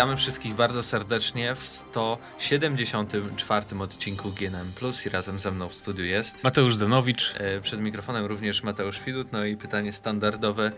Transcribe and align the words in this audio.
Witamy 0.00 0.16
wszystkich 0.16 0.54
bardzo 0.54 0.82
serdecznie 0.82 1.54
w 1.54 1.68
174 1.68 3.78
odcinku 3.78 4.30
GNM 4.30 4.72
Plus 4.74 5.06
i 5.06 5.08
razem 5.08 5.38
ze 5.38 5.50
mną 5.50 5.68
w 5.68 5.74
studiu 5.74 6.04
jest 6.04 6.44
Mateusz 6.44 6.74
Zdanowicz. 6.74 7.34
E, 7.38 7.60
przed 7.60 7.80
mikrofonem 7.80 8.26
również 8.26 8.62
Mateusz 8.62 9.00
Widut. 9.00 9.32
No 9.32 9.44
i 9.44 9.56
pytanie 9.56 9.92
standardowe, 9.92 10.72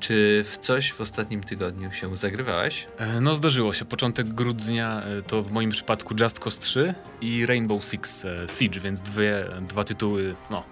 czy 0.00 0.44
w 0.48 0.58
coś 0.58 0.92
w 0.92 1.00
ostatnim 1.00 1.42
tygodniu 1.42 1.92
się 1.92 2.16
zagrywałeś? 2.16 2.86
E, 2.98 3.20
no 3.20 3.34
zdarzyło 3.34 3.72
się. 3.72 3.84
Początek 3.84 4.28
grudnia 4.28 5.02
e, 5.02 5.22
to 5.22 5.42
w 5.42 5.52
moim 5.52 5.70
przypadku 5.70 6.14
Just 6.20 6.38
Cause 6.38 6.60
3 6.60 6.94
i 7.20 7.46
Rainbow 7.46 7.84
Six 7.84 8.26
Siege, 8.58 8.80
więc 8.80 9.00
dwie, 9.00 9.44
dwa 9.68 9.84
tytuły, 9.84 10.34
no 10.50 10.64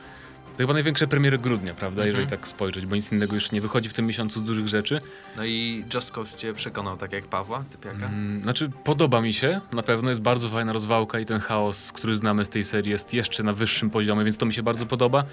to 0.59 0.62
chyba 0.62 0.73
największe 0.73 1.07
premiery 1.07 1.39
grudnia, 1.39 1.75
prawda? 1.75 2.03
Mhm. 2.03 2.09
Jeżeli 2.09 2.27
tak 2.27 2.48
spojrzeć, 2.48 2.87
bo 2.87 2.97
nic 2.97 3.12
innego 3.12 3.35
już 3.35 3.53
nie 3.53 3.61
wychodzi 3.61 3.89
w 3.89 3.93
tym 3.93 4.07
miesiącu 4.07 4.41
z 4.41 4.43
dużych 4.43 4.69
rzeczy. 4.69 5.01
No 5.37 5.45
i 5.45 5.84
Just 5.95 6.11
Cause 6.11 6.39
cię 6.39 6.53
przekonał, 6.53 6.97
tak 6.97 7.12
jak 7.12 7.27
Pawła, 7.27 7.65
typiaka? 7.71 8.07
Mm, 8.07 8.43
znaczy, 8.43 8.71
podoba 8.84 9.21
mi 9.21 9.34
się, 9.34 9.61
na 9.73 9.83
pewno 9.83 10.09
jest 10.09 10.21
bardzo 10.21 10.48
fajna 10.48 10.73
rozwałka 10.73 11.21
i 11.21 11.25
ten 11.25 11.41
chaos, 11.41 11.93
który 11.93 12.17
znamy 12.17 12.45
z 12.45 12.48
tej 12.48 12.65
serii 12.65 12.91
jest 12.91 13.15
jeszcze 13.15 13.43
na 13.43 13.53
wyższym 13.53 13.91
poziomie, 13.91 14.25
więc 14.25 14.37
to 14.37 14.47
mi 14.47 14.55
się 14.55 14.62
bardzo 14.62 14.87
podoba. 14.87 15.25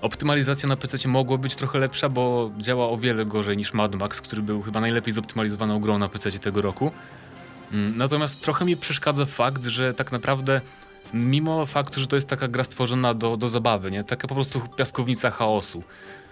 Optymalizacja 0.00 0.68
na 0.68 0.76
PC 0.76 1.08
mogła 1.08 1.38
być 1.38 1.54
trochę 1.54 1.78
lepsza, 1.78 2.08
bo 2.08 2.50
działa 2.58 2.88
o 2.88 2.96
wiele 2.96 3.24
gorzej 3.24 3.56
niż 3.56 3.74
Mad 3.74 3.94
Max, 3.94 4.20
który 4.20 4.42
był 4.42 4.62
chyba 4.62 4.80
najlepiej 4.80 5.12
zoptymalizowaną 5.12 5.80
grą 5.80 5.98
na 5.98 6.08
PC 6.08 6.30
tego 6.30 6.62
roku. 6.62 6.92
Mm, 7.72 7.96
natomiast 7.96 8.40
trochę 8.40 8.64
mi 8.64 8.76
przeszkadza 8.76 9.26
fakt, 9.26 9.66
że 9.66 9.94
tak 9.94 10.12
naprawdę 10.12 10.60
mimo 11.14 11.66
faktu, 11.66 12.00
że 12.00 12.06
to 12.06 12.16
jest 12.16 12.28
taka 12.28 12.48
gra 12.48 12.64
stworzona 12.64 13.14
do, 13.14 13.36
do 13.36 13.48
zabawy, 13.48 13.90
nie? 13.90 14.04
taka 14.04 14.28
po 14.28 14.34
prostu 14.34 14.60
piaskownica 14.76 15.30
chaosu. 15.30 15.82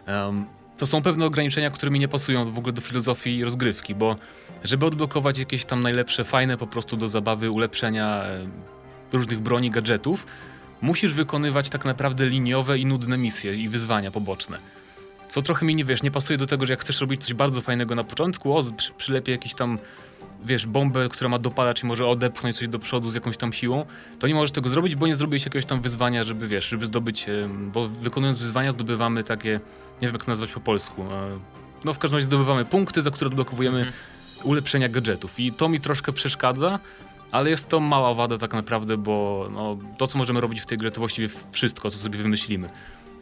Um, 0.08 0.46
to 0.78 0.86
są 0.86 1.02
pewne 1.02 1.27
ograniczenia, 1.27 1.70
które 1.70 1.91
mi 1.91 1.98
nie 1.98 2.08
pasują 2.08 2.52
w 2.52 2.58
ogóle 2.58 2.72
do 2.72 2.80
filozofii 2.80 3.44
rozgrywki, 3.44 3.94
bo 3.94 4.16
żeby 4.64 4.86
odblokować 4.86 5.38
jakieś 5.38 5.64
tam 5.64 5.82
najlepsze, 5.82 6.24
fajne 6.24 6.56
po 6.56 6.66
prostu 6.66 6.97
do 6.97 7.08
zabawy 7.08 7.50
ulepszenia 7.50 8.24
różnych 9.12 9.41
broni, 9.41 9.70
gadżetów, 9.70 10.27
musisz 10.80 11.14
wykonywać 11.14 11.69
tak 11.69 11.84
naprawdę 11.84 12.27
liniowe 12.27 12.78
i 12.78 12.86
nudne 12.86 13.19
misje 13.19 13.54
i 13.54 13.69
wyzwania 13.69 14.10
poboczne. 14.10 14.58
Co 15.28 15.42
trochę 15.42 15.66
mi 15.66 15.77
nie 15.77 15.84
wiesz, 15.84 16.02
nie 16.02 16.10
pasuje 16.10 16.36
do 16.36 16.46
tego, 16.46 16.66
że 16.66 16.72
jak 16.72 16.80
chcesz 16.80 17.00
robić 17.00 17.24
coś 17.24 17.34
bardzo 17.34 17.60
fajnego 17.60 17.94
na 17.94 18.05
początku, 18.05 18.56
o, 18.56 18.62
przy, 18.77 18.92
przylepię 18.92 19.32
jakiś 19.32 19.55
tam 19.55 19.78
wiesz, 20.44 20.66
bombę, 20.66 21.08
która 21.08 21.30
ma 21.30 21.38
dopalacz 21.38 21.82
i 21.82 21.86
może 21.86 22.06
odepchnąć 22.06 22.58
coś 22.58 22.69
do 22.69 22.78
przodu 22.78 23.10
z 23.10 23.14
jakąś 23.14 23.36
tam 23.36 23.52
siłą, 23.52 23.86
to 24.19 24.27
nie 24.27 24.34
możesz 24.34 24.52
tego 24.52 24.69
zrobić, 24.69 24.97
bo 24.97 25.06
nie 25.06 25.16
zrobiłeś 25.16 25.44
jakiegoś 25.44 25.66
tam 25.66 25.80
wyzwania, 25.80 26.24
żeby, 26.24 26.48
wiesz, 26.48 26.69
żeby 26.69 26.86
zdobyć, 26.86 27.27
bo 27.72 27.88
wykonując 27.88 28.38
wyzwania 28.38 28.72
zdobywamy 28.72 29.24
takie, 29.24 29.60
nie 30.02 30.08
wiem 30.08 30.12
jak 30.12 30.24
to 30.24 30.30
nazwać 30.30 30.50
po 30.50 30.60
polsku, 30.60 31.04
no 31.84 31.94
w 31.94 31.98
każdym 31.98 32.16
razie 32.16 32.24
zdobywamy 32.24 32.64
punkty, 32.64 33.02
za 33.02 33.10
które 33.10 33.28
odblokowujemy 33.28 33.78
mhm. 33.78 33.97
ulepszenia 34.44 34.88
gadżetów 34.88 35.41
i 35.41 35.52
to 35.52 35.69
mi 35.69 35.80
troszkę 35.80 36.12
przeszkadza, 36.12 36.78
ale 37.32 37.50
jest 37.50 37.69
to 37.69 37.80
mała 37.80 38.14
wada 38.14 38.38
tak 38.38 38.52
naprawdę, 38.52 38.97
bo 38.97 39.48
no, 39.52 39.78
to, 39.98 40.06
co 40.06 40.19
możemy 40.19 40.41
robić 40.41 40.60
w 40.60 40.66
tej 40.66 40.78
grze, 40.78 40.91
to 40.91 41.00
właściwie 41.00 41.28
wszystko, 41.52 41.91
co 41.91 41.98
sobie 41.98 42.19
wymyślimy. 42.19 42.69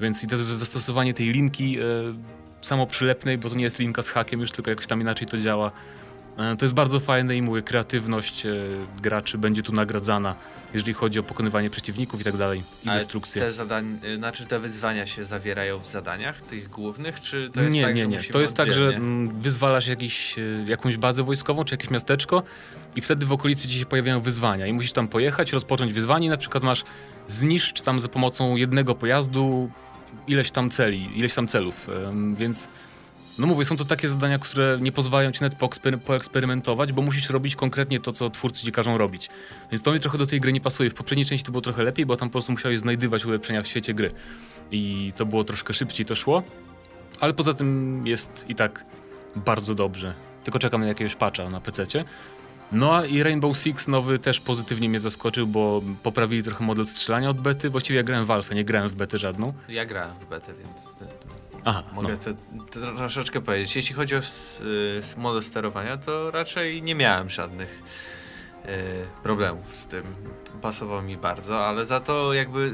Więc 0.00 0.24
i 0.24 0.26
to 0.26 0.36
zastosowanie 0.36 1.14
tej 1.14 1.30
linki 1.30 1.78
e, 1.78 1.82
samo 2.60 2.86
przylepnej, 2.86 3.38
bo 3.38 3.50
to 3.50 3.56
nie 3.56 3.64
jest 3.64 3.78
linka 3.78 4.02
z 4.02 4.08
hakiem 4.08 4.40
już, 4.40 4.50
tylko 4.50 4.70
jakoś 4.70 4.86
tam 4.86 5.00
inaczej 5.00 5.26
to 5.26 5.38
działa, 5.38 5.72
E, 6.38 6.56
to 6.56 6.64
jest 6.64 6.74
bardzo 6.74 7.00
fajne 7.00 7.36
i 7.36 7.42
mówię, 7.42 7.62
kreatywność 7.62 8.46
e, 8.46 8.54
graczy 9.02 9.38
będzie 9.38 9.62
tu 9.62 9.72
nagradzana, 9.72 10.34
jeżeli 10.74 10.94
chodzi 10.94 11.18
o 11.18 11.22
pokonywanie 11.22 11.70
przeciwników 11.70 12.20
i 12.20 12.24
tak 12.24 12.36
dalej, 12.36 12.62
i 12.84 12.88
Ale 12.88 12.98
destrukcję. 12.98 13.42
Te 13.42 13.52
zadań, 13.52 13.98
znaczy 14.16 14.46
te 14.46 14.58
wyzwania 14.58 15.06
się 15.06 15.24
zawierają 15.24 15.78
w 15.78 15.86
zadaniach 15.86 16.42
tych 16.42 16.70
głównych, 16.70 17.20
czy 17.20 17.50
to 17.52 17.60
jest 17.60 17.74
nie, 17.74 17.82
tak, 17.82 17.94
nie, 17.94 18.06
nie. 18.06 18.20
To 18.20 18.40
jest 18.40 18.60
oddzielnie? 18.60 18.82
tak, 18.82 18.92
że 18.92 18.96
mm, 18.96 19.40
wyzwalasz 19.40 19.86
jakiś, 19.86 20.36
jakąś 20.66 20.96
bazę 20.96 21.22
wojskową, 21.22 21.64
czy 21.64 21.74
jakieś 21.74 21.90
miasteczko 21.90 22.42
i 22.96 23.00
wtedy 23.00 23.26
w 23.26 23.32
okolicy 23.32 23.68
ci 23.68 23.78
się 23.78 23.86
pojawiają 23.86 24.20
wyzwania 24.20 24.66
i 24.66 24.72
musisz 24.72 24.92
tam 24.92 25.08
pojechać, 25.08 25.52
rozpocząć 25.52 25.92
wyzwanie 25.92 26.30
na 26.30 26.36
przykład 26.36 26.64
masz 26.64 26.84
zniszcz 27.26 27.80
tam 27.80 28.00
za 28.00 28.08
pomocą 28.08 28.56
jednego 28.56 28.94
pojazdu 28.94 29.70
ileś 30.26 30.50
tam 30.50 30.70
celi, 30.70 31.18
ileś 31.18 31.34
tam 31.34 31.48
celów, 31.48 31.88
więc 32.34 32.68
no 33.38 33.46
mówię, 33.46 33.64
są 33.64 33.76
to 33.76 33.84
takie 33.84 34.08
zadania, 34.08 34.38
które 34.38 34.78
nie 34.80 34.92
pozwalają 34.92 35.32
ci 35.32 35.42
nawet 35.42 35.58
poeksperymentować, 36.04 36.92
bo 36.92 37.02
musisz 37.02 37.30
robić 37.30 37.56
konkretnie 37.56 38.00
to, 38.00 38.12
co 38.12 38.30
twórcy 38.30 38.62
ci 38.62 38.72
każą 38.72 38.98
robić. 38.98 39.28
Więc 39.70 39.82
to 39.82 39.92
mi 39.92 40.00
trochę 40.00 40.18
do 40.18 40.26
tej 40.26 40.40
gry 40.40 40.52
nie 40.52 40.60
pasuje. 40.60 40.90
W 40.90 40.94
poprzedniej 40.94 41.26
części 41.26 41.46
to 41.46 41.52
było 41.52 41.62
trochę 41.62 41.82
lepiej, 41.82 42.06
bo 42.06 42.16
tam 42.16 42.28
po 42.28 42.32
prostu 42.32 42.52
musiałeś 42.52 42.80
znajdywać 42.80 43.24
ulepszenia 43.24 43.62
w 43.62 43.66
świecie 43.66 43.94
gry. 43.94 44.10
I 44.70 45.12
to 45.16 45.26
było 45.26 45.44
troszkę 45.44 45.74
szybciej, 45.74 46.06
to 46.06 46.14
szło. 46.14 46.42
Ale 47.20 47.34
poza 47.34 47.54
tym 47.54 48.02
jest 48.06 48.44
i 48.48 48.54
tak 48.54 48.84
bardzo 49.36 49.74
dobrze. 49.74 50.14
Tylko 50.44 50.58
czekam 50.58 50.80
na 50.80 50.86
jakiegoś 50.86 51.14
patcha 51.14 51.48
na 51.48 51.60
PC. 51.60 51.86
No 52.74 53.04
i 53.04 53.22
Rainbow 53.22 53.58
Six 53.58 53.88
nowy 53.88 54.18
też 54.18 54.40
pozytywnie 54.40 54.88
mnie 54.88 55.00
zaskoczył, 55.00 55.46
bo 55.46 55.82
poprawili 56.02 56.42
trochę 56.42 56.64
model 56.64 56.86
strzelania 56.86 57.30
od 57.30 57.40
bety. 57.40 57.70
Właściwie 57.70 57.96
ja 57.96 58.02
grałem 58.02 58.26
w 58.26 58.30
alfę, 58.30 58.54
nie 58.54 58.64
grałem 58.64 58.88
w 58.88 58.94
betę 58.94 59.18
żadną. 59.18 59.52
Ja 59.68 59.84
grałem 59.84 60.14
w 60.20 60.24
betę, 60.24 60.52
więc 60.54 60.96
Aha, 61.64 61.82
mogę 61.92 62.08
no. 62.08 62.34
to, 62.72 62.80
to 62.80 62.96
troszeczkę 62.96 63.40
powiedzieć. 63.40 63.76
Jeśli 63.76 63.94
chodzi 63.94 64.16
o 64.16 64.20
model 65.16 65.42
sterowania, 65.42 65.96
to 65.96 66.30
raczej 66.30 66.82
nie 66.82 66.94
miałem 66.94 67.30
żadnych 67.30 67.82
y, 68.64 68.68
problemów 69.22 69.74
z 69.74 69.86
tym. 69.86 70.04
Pasował 70.62 71.02
mi 71.02 71.16
bardzo, 71.16 71.66
ale 71.66 71.86
za 71.86 72.00
to 72.00 72.34
jakby 72.34 72.72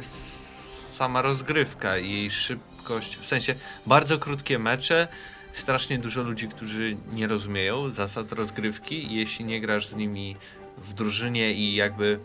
sama 0.91 1.23
rozgrywka 1.23 1.99
i 1.99 2.11
jej 2.11 2.31
szybkość, 2.31 3.17
w 3.17 3.27
sensie 3.27 3.55
bardzo 3.87 4.19
krótkie 4.19 4.59
mecze, 4.59 5.09
strasznie 5.53 5.99
dużo 5.99 6.23
ludzi, 6.23 6.49
którzy 6.49 6.97
nie 7.13 7.27
rozumieją 7.27 7.91
zasad 7.91 8.33
rozgrywki. 8.33 9.15
Jeśli 9.15 9.45
nie 9.45 9.61
grasz 9.61 9.87
z 9.87 9.97
nimi 9.97 10.37
w 10.79 10.95
drużynie 10.95 11.55
i 11.55 11.75
jakby 11.75 12.19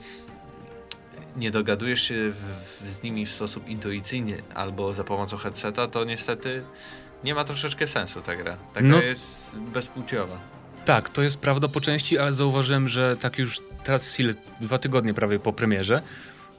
nie 1.35 1.51
dogadujesz 1.51 2.01
się 2.01 2.15
w, 2.81 2.89
z 2.89 3.03
nimi 3.03 3.25
w 3.25 3.31
sposób 3.31 3.67
intuicyjny 3.67 4.41
albo 4.53 4.93
za 4.93 5.03
pomocą 5.03 5.37
headseta, 5.37 5.87
to 5.87 6.03
niestety 6.03 6.63
nie 7.23 7.35
ma 7.35 7.43
troszeczkę 7.43 7.87
sensu 7.87 8.21
ta 8.21 8.35
gra. 8.35 8.57
Taka 8.73 8.87
no, 8.87 9.01
jest 9.01 9.55
bezpłciowa. 9.55 10.37
Tak, 10.85 11.09
to 11.09 11.21
jest 11.21 11.37
prawda 11.37 11.67
po 11.67 11.81
części, 11.81 12.17
ale 12.17 12.33
zauważyłem, 12.33 12.89
że 12.89 13.17
tak 13.17 13.37
już 13.37 13.61
teraz 13.83 14.19
ile, 14.19 14.33
dwa 14.61 14.77
tygodnie 14.77 15.13
prawie 15.13 15.39
po 15.39 15.53
premierze, 15.53 16.01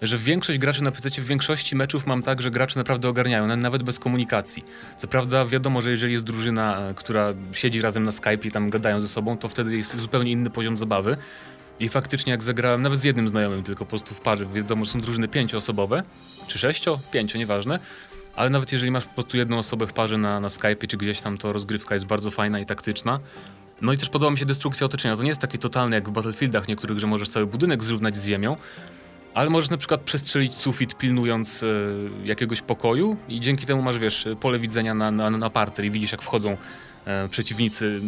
że 0.02 0.18
większość 0.18 0.58
graczy 0.58 0.82
na 0.82 0.92
PC 0.92 1.22
w 1.22 1.26
większości 1.26 1.76
meczów 1.76 2.06
mam 2.06 2.22
tak, 2.22 2.42
że 2.42 2.50
gracze 2.50 2.78
naprawdę 2.78 3.08
ogarniają, 3.08 3.56
nawet 3.56 3.82
bez 3.82 3.98
komunikacji. 3.98 4.64
Co 4.96 5.08
prawda 5.08 5.44
wiadomo, 5.44 5.82
że 5.82 5.90
jeżeli 5.90 6.12
jest 6.12 6.24
drużyna, 6.24 6.78
e, 6.78 6.94
która 6.94 7.34
siedzi 7.52 7.80
razem 7.80 8.04
na 8.04 8.12
Skype 8.12 8.48
i 8.48 8.50
tam 8.50 8.70
gadają 8.70 9.00
ze 9.00 9.08
sobą, 9.08 9.38
to 9.38 9.48
wtedy 9.48 9.76
jest 9.76 9.96
zupełnie 9.96 10.32
inny 10.32 10.50
poziom 10.50 10.76
zabawy. 10.76 11.16
I 11.80 11.88
faktycznie 11.88 12.30
jak 12.30 12.42
zagrałem 12.42 12.82
nawet 12.82 13.00
z 13.00 13.04
jednym 13.04 13.28
znajomym, 13.28 13.62
tylko 13.62 13.84
po 13.84 13.88
prostu 13.88 14.14
w 14.14 14.20
parze, 14.20 14.46
wiadomo, 14.46 14.84
że 14.84 14.90
są 14.90 15.00
drużyny 15.00 15.28
pięcioosobowe, 15.28 16.02
czy 16.46 16.58
sześcio, 16.58 17.00
pięcio, 17.10 17.38
nieważne, 17.38 17.78
ale 18.36 18.50
nawet 18.50 18.72
jeżeli 18.72 18.90
masz 18.90 19.04
po 19.04 19.14
prostu 19.14 19.36
jedną 19.36 19.58
osobę 19.58 19.86
w 19.86 19.92
parze 19.92 20.18
na, 20.18 20.40
na 20.40 20.48
Skype 20.48 20.86
czy 20.88 20.96
gdzieś 20.96 21.20
tam, 21.20 21.38
to 21.38 21.52
rozgrywka 21.52 21.94
jest 21.94 22.06
bardzo 22.06 22.30
fajna 22.30 22.60
i 22.60 22.66
taktyczna. 22.66 23.20
No 23.80 23.92
i 23.92 23.98
też 23.98 24.08
podoba 24.08 24.32
mi 24.32 24.38
się 24.38 24.46
destrukcja 24.46 24.86
otoczenia. 24.86 25.16
To 25.16 25.22
nie 25.22 25.28
jest 25.28 25.40
takie 25.40 25.58
totalne 25.58 25.96
jak 25.96 26.08
w 26.08 26.12
Battlefieldach 26.12 26.68
niektórych, 26.68 26.98
że 26.98 27.06
możesz 27.06 27.28
cały 27.28 27.46
budynek 27.46 27.84
zrównać 27.84 28.16
z 28.16 28.26
ziemią, 28.26 28.56
ale 29.36 29.50
możesz 29.50 29.70
na 29.70 29.76
przykład 29.76 30.00
przestrzelić 30.00 30.54
sufit 30.54 30.98
pilnując 30.98 31.62
e, 31.62 31.66
jakiegoś 32.24 32.60
pokoju 32.60 33.16
i 33.28 33.40
dzięki 33.40 33.66
temu 33.66 33.82
masz, 33.82 33.98
wiesz, 33.98 34.28
pole 34.40 34.58
widzenia 34.58 34.94
na, 34.94 35.10
na, 35.10 35.30
na 35.30 35.50
parter 35.50 35.84
i 35.84 35.90
widzisz 35.90 36.12
jak 36.12 36.22
wchodzą 36.22 36.56
E, 37.06 37.28
przeciwnicy 37.28 38.00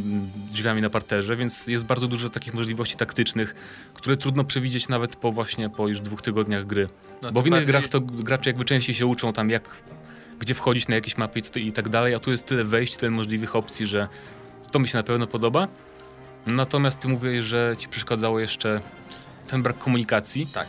drzwiami 0.52 0.82
na 0.82 0.90
parterze, 0.90 1.36
więc 1.36 1.66
jest 1.66 1.84
bardzo 1.84 2.08
dużo 2.08 2.30
takich 2.30 2.54
możliwości 2.54 2.96
taktycznych, 2.96 3.54
które 3.94 4.16
trudno 4.16 4.44
przewidzieć 4.44 4.88
nawet 4.88 5.16
po 5.16 5.32
właśnie 5.32 5.70
po 5.70 5.88
już 5.88 6.00
dwóch 6.00 6.22
tygodniach 6.22 6.66
gry. 6.66 6.88
No 7.22 7.32
Bo 7.32 7.42
w 7.42 7.46
innych 7.46 7.60
bardziej... 7.60 7.66
grach 7.66 7.88
to 7.88 8.00
gracze 8.00 8.50
jakby 8.50 8.64
częściej 8.64 8.94
się 8.94 9.06
uczą 9.06 9.32
tam 9.32 9.50
jak, 9.50 9.82
gdzie 10.38 10.54
wchodzić 10.54 10.88
na 10.88 10.94
jakieś 10.94 11.16
mapy 11.16 11.40
i 11.56 11.72
tak 11.72 11.88
dalej, 11.88 12.14
a 12.14 12.18
tu 12.18 12.30
jest 12.30 12.46
tyle 12.46 12.64
wejść, 12.64 12.96
tyle 12.96 13.10
możliwych 13.10 13.56
opcji, 13.56 13.86
że 13.86 14.08
to 14.70 14.78
mi 14.78 14.88
się 14.88 14.98
na 14.98 15.04
pewno 15.04 15.26
podoba. 15.26 15.68
Natomiast 16.46 17.00
ty 17.00 17.08
mówiłeś, 17.08 17.42
że 17.42 17.74
ci 17.78 17.88
przeszkadzało 17.88 18.40
jeszcze 18.40 18.80
ten 19.50 19.62
brak 19.62 19.78
komunikacji. 19.78 20.46
Tak. 20.46 20.68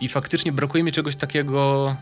I 0.00 0.08
faktycznie 0.08 0.52
brakuje 0.52 0.84
mi 0.84 0.92
czegoś 0.92 1.16
takiego 1.16 1.96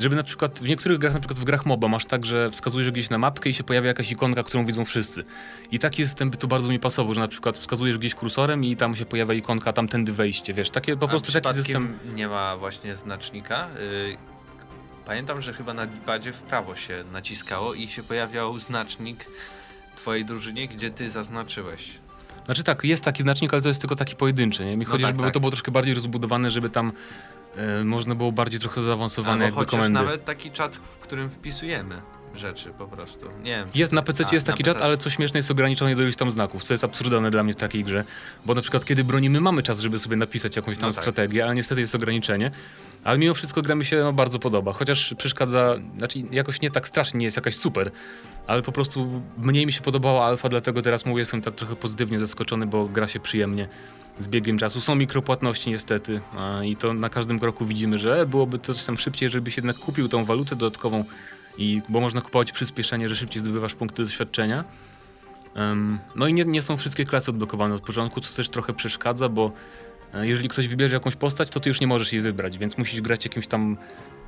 żeby 0.00 0.16
na 0.16 0.22
przykład 0.22 0.58
w 0.58 0.68
niektórych 0.68 0.98
grach, 0.98 1.14
na 1.14 1.20
przykład 1.20 1.38
w 1.38 1.44
grach 1.44 1.66
MOBA 1.66 1.88
masz 1.88 2.06
tak, 2.06 2.26
że 2.26 2.50
wskazujesz 2.50 2.90
gdzieś 2.90 3.10
na 3.10 3.18
mapkę 3.18 3.50
i 3.50 3.54
się 3.54 3.64
pojawia 3.64 3.88
jakaś 3.88 4.12
ikonka, 4.12 4.42
którą 4.42 4.66
widzą 4.66 4.84
wszyscy. 4.84 5.24
I 5.72 5.78
taki 5.78 6.04
system 6.04 6.30
by 6.30 6.36
tu 6.36 6.48
bardzo 6.48 6.68
mi 6.68 6.78
pasował, 6.78 7.14
że 7.14 7.20
na 7.20 7.28
przykład 7.28 7.58
wskazujesz 7.58 7.98
gdzieś 7.98 8.14
kursorem 8.14 8.64
i 8.64 8.76
tam 8.76 8.96
się 8.96 9.06
pojawia 9.06 9.34
ikonka, 9.34 9.72
tamtędy 9.72 10.12
wejście, 10.12 10.54
wiesz, 10.54 10.70
takie 10.70 10.96
po 10.96 11.08
prostu 11.08 11.32
taki 11.32 11.54
system... 11.54 11.98
nie 12.14 12.28
ma 12.28 12.56
właśnie 12.56 12.94
znacznika? 12.94 13.68
Y, 13.80 14.16
pamiętam, 15.06 15.42
że 15.42 15.52
chyba 15.52 15.74
na 15.74 15.86
dipadzie 15.86 16.32
w 16.32 16.42
prawo 16.42 16.76
się 16.76 17.04
naciskało 17.12 17.74
i 17.74 17.88
się 17.88 18.02
pojawiał 18.02 18.58
znacznik 18.58 19.26
twojej 19.96 20.24
drużynie, 20.24 20.68
gdzie 20.68 20.90
ty 20.90 21.10
zaznaczyłeś. 21.10 21.98
Znaczy 22.50 22.64
tak, 22.64 22.84
jest 22.84 23.04
taki 23.04 23.22
znacznik, 23.22 23.52
ale 23.52 23.62
to 23.62 23.68
jest 23.68 23.80
tylko 23.80 23.96
taki 23.96 24.16
pojedynczy. 24.16 24.64
Nie? 24.64 24.76
Mi 24.76 24.84
no 24.84 24.90
chodzi, 24.90 25.04
tak, 25.04 25.14
żeby 25.14 25.22
tak. 25.22 25.34
to 25.34 25.40
było 25.40 25.50
troszkę 25.50 25.70
bardziej 25.72 25.94
rozbudowane, 25.94 26.50
żeby 26.50 26.70
tam 26.70 26.92
e, 27.56 27.84
można 27.84 28.14
było 28.14 28.32
bardziej 28.32 28.60
trochę 28.60 28.82
zaawansowane 28.82 29.44
Albo 29.44 29.60
jakby 29.60 29.70
komendy. 29.70 30.00
nawet 30.00 30.24
taki 30.24 30.50
czat, 30.50 30.76
w 30.76 30.98
którym 30.98 31.30
wpisujemy 31.30 32.02
rzeczy 32.34 32.70
po 32.78 32.86
prostu. 32.86 33.26
Nie 33.42 33.50
wiem. 33.56 33.68
Jest 33.74 33.92
na 33.92 34.02
PC 34.02 34.24
A, 34.30 34.34
jest 34.34 34.46
taki 34.46 34.64
czat, 34.64 34.82
ale 34.82 34.96
co 34.96 35.10
śmieszne 35.10 35.38
jest 35.38 35.50
ograniczony 35.50 35.96
do 35.96 36.02
iluś 36.02 36.16
tam 36.16 36.30
znaków, 36.30 36.62
co 36.62 36.74
jest 36.74 36.84
absurdalne 36.84 37.30
dla 37.30 37.42
mnie 37.42 37.52
w 37.52 37.56
takiej 37.56 37.84
grze. 37.84 38.04
Bo 38.46 38.54
na 38.54 38.62
przykład 38.62 38.84
kiedy 38.84 39.04
bronimy 39.04 39.40
mamy 39.40 39.62
czas, 39.62 39.80
żeby 39.80 39.98
sobie 39.98 40.16
napisać 40.16 40.56
jakąś 40.56 40.78
tam 40.78 40.88
No 40.88 40.94
tak. 40.94 41.02
strategię, 41.04 41.44
ale 41.44 41.54
niestety 41.54 41.80
jest 41.80 41.94
ograniczenie. 41.94 42.50
Ale 43.04 43.18
mimo 43.18 43.34
wszystko 43.34 43.62
gra 43.62 43.74
mi 43.74 43.84
się 43.84 43.96
no, 43.96 44.12
bardzo 44.12 44.38
podoba, 44.38 44.72
chociaż 44.72 45.14
przeszkadza, 45.18 45.76
znaczy 45.98 46.18
jakoś 46.30 46.60
nie 46.60 46.70
tak 46.70 46.88
strasznie, 46.88 47.18
nie 47.18 47.24
jest 47.24 47.36
jakaś 47.36 47.56
super, 47.56 47.90
ale 48.46 48.62
po 48.62 48.72
prostu 48.72 49.22
mniej 49.38 49.66
mi 49.66 49.72
się 49.72 49.80
podobała 49.80 50.24
alfa, 50.26 50.48
dlatego 50.48 50.82
teraz 50.82 51.06
mówię, 51.06 51.20
jestem 51.20 51.42
tak 51.42 51.54
trochę 51.54 51.76
pozytywnie 51.76 52.18
zaskoczony, 52.20 52.66
bo 52.66 52.84
gra 52.88 53.06
się 53.08 53.20
przyjemnie 53.20 53.68
z 54.18 54.28
biegiem 54.28 54.58
czasu. 54.58 54.80
Są 54.80 54.94
mikropłatności 54.94 55.70
niestety 55.70 56.20
i 56.64 56.76
to 56.76 56.94
na 56.94 57.08
każdym 57.08 57.38
kroku 57.38 57.66
widzimy, 57.66 57.98
że 57.98 58.26
byłoby 58.26 58.58
to 58.58 58.74
coś 58.74 58.84
tam 58.84 58.98
szybciej, 58.98 59.28
żebyś 59.28 59.56
jednak 59.56 59.76
kupił 59.78 60.08
tą 60.08 60.24
walutę 60.24 60.56
dodatkową, 60.56 61.04
i, 61.60 61.82
bo 61.88 62.00
można 62.00 62.20
kupować 62.20 62.52
przyspieszenie, 62.52 63.08
że 63.08 63.16
szybciej 63.16 63.40
zdobywasz 63.40 63.74
punkty 63.74 64.02
doświadczenia. 64.02 64.64
Em, 65.54 65.98
no 66.16 66.26
i 66.26 66.34
nie, 66.34 66.44
nie 66.44 66.62
są 66.62 66.76
wszystkie 66.76 67.04
klasy 67.04 67.30
odblokowane 67.30 67.74
od 67.74 67.82
początku, 67.82 68.20
co 68.20 68.36
też 68.36 68.48
trochę 68.48 68.72
przeszkadza, 68.72 69.28
bo 69.28 69.52
e, 70.14 70.26
jeżeli 70.26 70.48
ktoś 70.48 70.68
wybierze 70.68 70.94
jakąś 70.94 71.16
postać, 71.16 71.50
to 71.50 71.60
ty 71.60 71.68
już 71.68 71.80
nie 71.80 71.86
możesz 71.86 72.12
jej 72.12 72.22
wybrać, 72.22 72.58
więc 72.58 72.78
musisz 72.78 73.00
grać 73.00 73.24
jakimś 73.24 73.46
tam 73.46 73.76